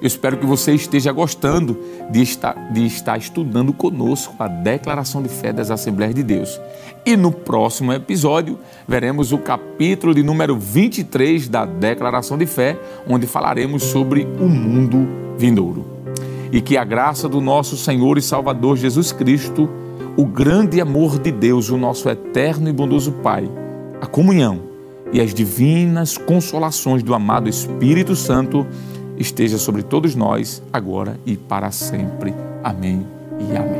eu 0.00 0.06
espero 0.06 0.36
que 0.36 0.44
você 0.44 0.74
esteja 0.74 1.10
gostando 1.10 1.78
de 2.10 2.20
estar, 2.20 2.54
de 2.72 2.84
estar 2.84 3.16
estudando 3.16 3.72
conosco 3.72 4.34
a 4.38 4.46
declaração 4.46 5.22
de 5.22 5.28
fé 5.28 5.52
das 5.52 5.70
Assembleias 5.70 6.14
de 6.14 6.22
Deus. 6.22 6.60
E 7.04 7.16
no 7.16 7.32
próximo 7.32 7.92
episódio, 7.92 8.58
veremos 8.86 9.32
o 9.32 9.38
capítulo 9.38 10.14
de 10.14 10.22
número 10.22 10.58
23 10.58 11.48
da 11.48 11.64
Declaração 11.64 12.36
de 12.36 12.44
Fé, 12.46 12.78
onde 13.08 13.26
falaremos 13.26 13.84
sobre 13.84 14.26
o 14.38 14.48
mundo 14.48 15.08
vindouro. 15.38 15.86
E 16.52 16.60
que 16.60 16.76
a 16.76 16.84
graça 16.84 17.28
do 17.28 17.40
nosso 17.40 17.76
Senhor 17.76 18.18
e 18.18 18.22
Salvador 18.22 18.76
Jesus 18.76 19.12
Cristo, 19.12 19.68
o 20.16 20.26
grande 20.26 20.80
amor 20.80 21.18
de 21.18 21.30
Deus, 21.30 21.70
o 21.70 21.78
nosso 21.78 22.08
eterno 22.08 22.68
e 22.68 22.72
bondoso 22.72 23.12
Pai, 23.12 23.48
a 24.00 24.06
comunhão 24.06 24.60
e 25.12 25.20
as 25.20 25.32
divinas 25.32 26.18
consolações 26.18 27.02
do 27.02 27.14
amado 27.14 27.48
Espírito 27.48 28.14
Santo 28.14 28.66
esteja 29.18 29.58
sobre 29.58 29.82
todos 29.82 30.14
nós, 30.14 30.62
agora 30.72 31.18
e 31.26 31.36
para 31.36 31.70
sempre. 31.70 32.34
Amém 32.62 33.06
e 33.38 33.56
amém. 33.56 33.75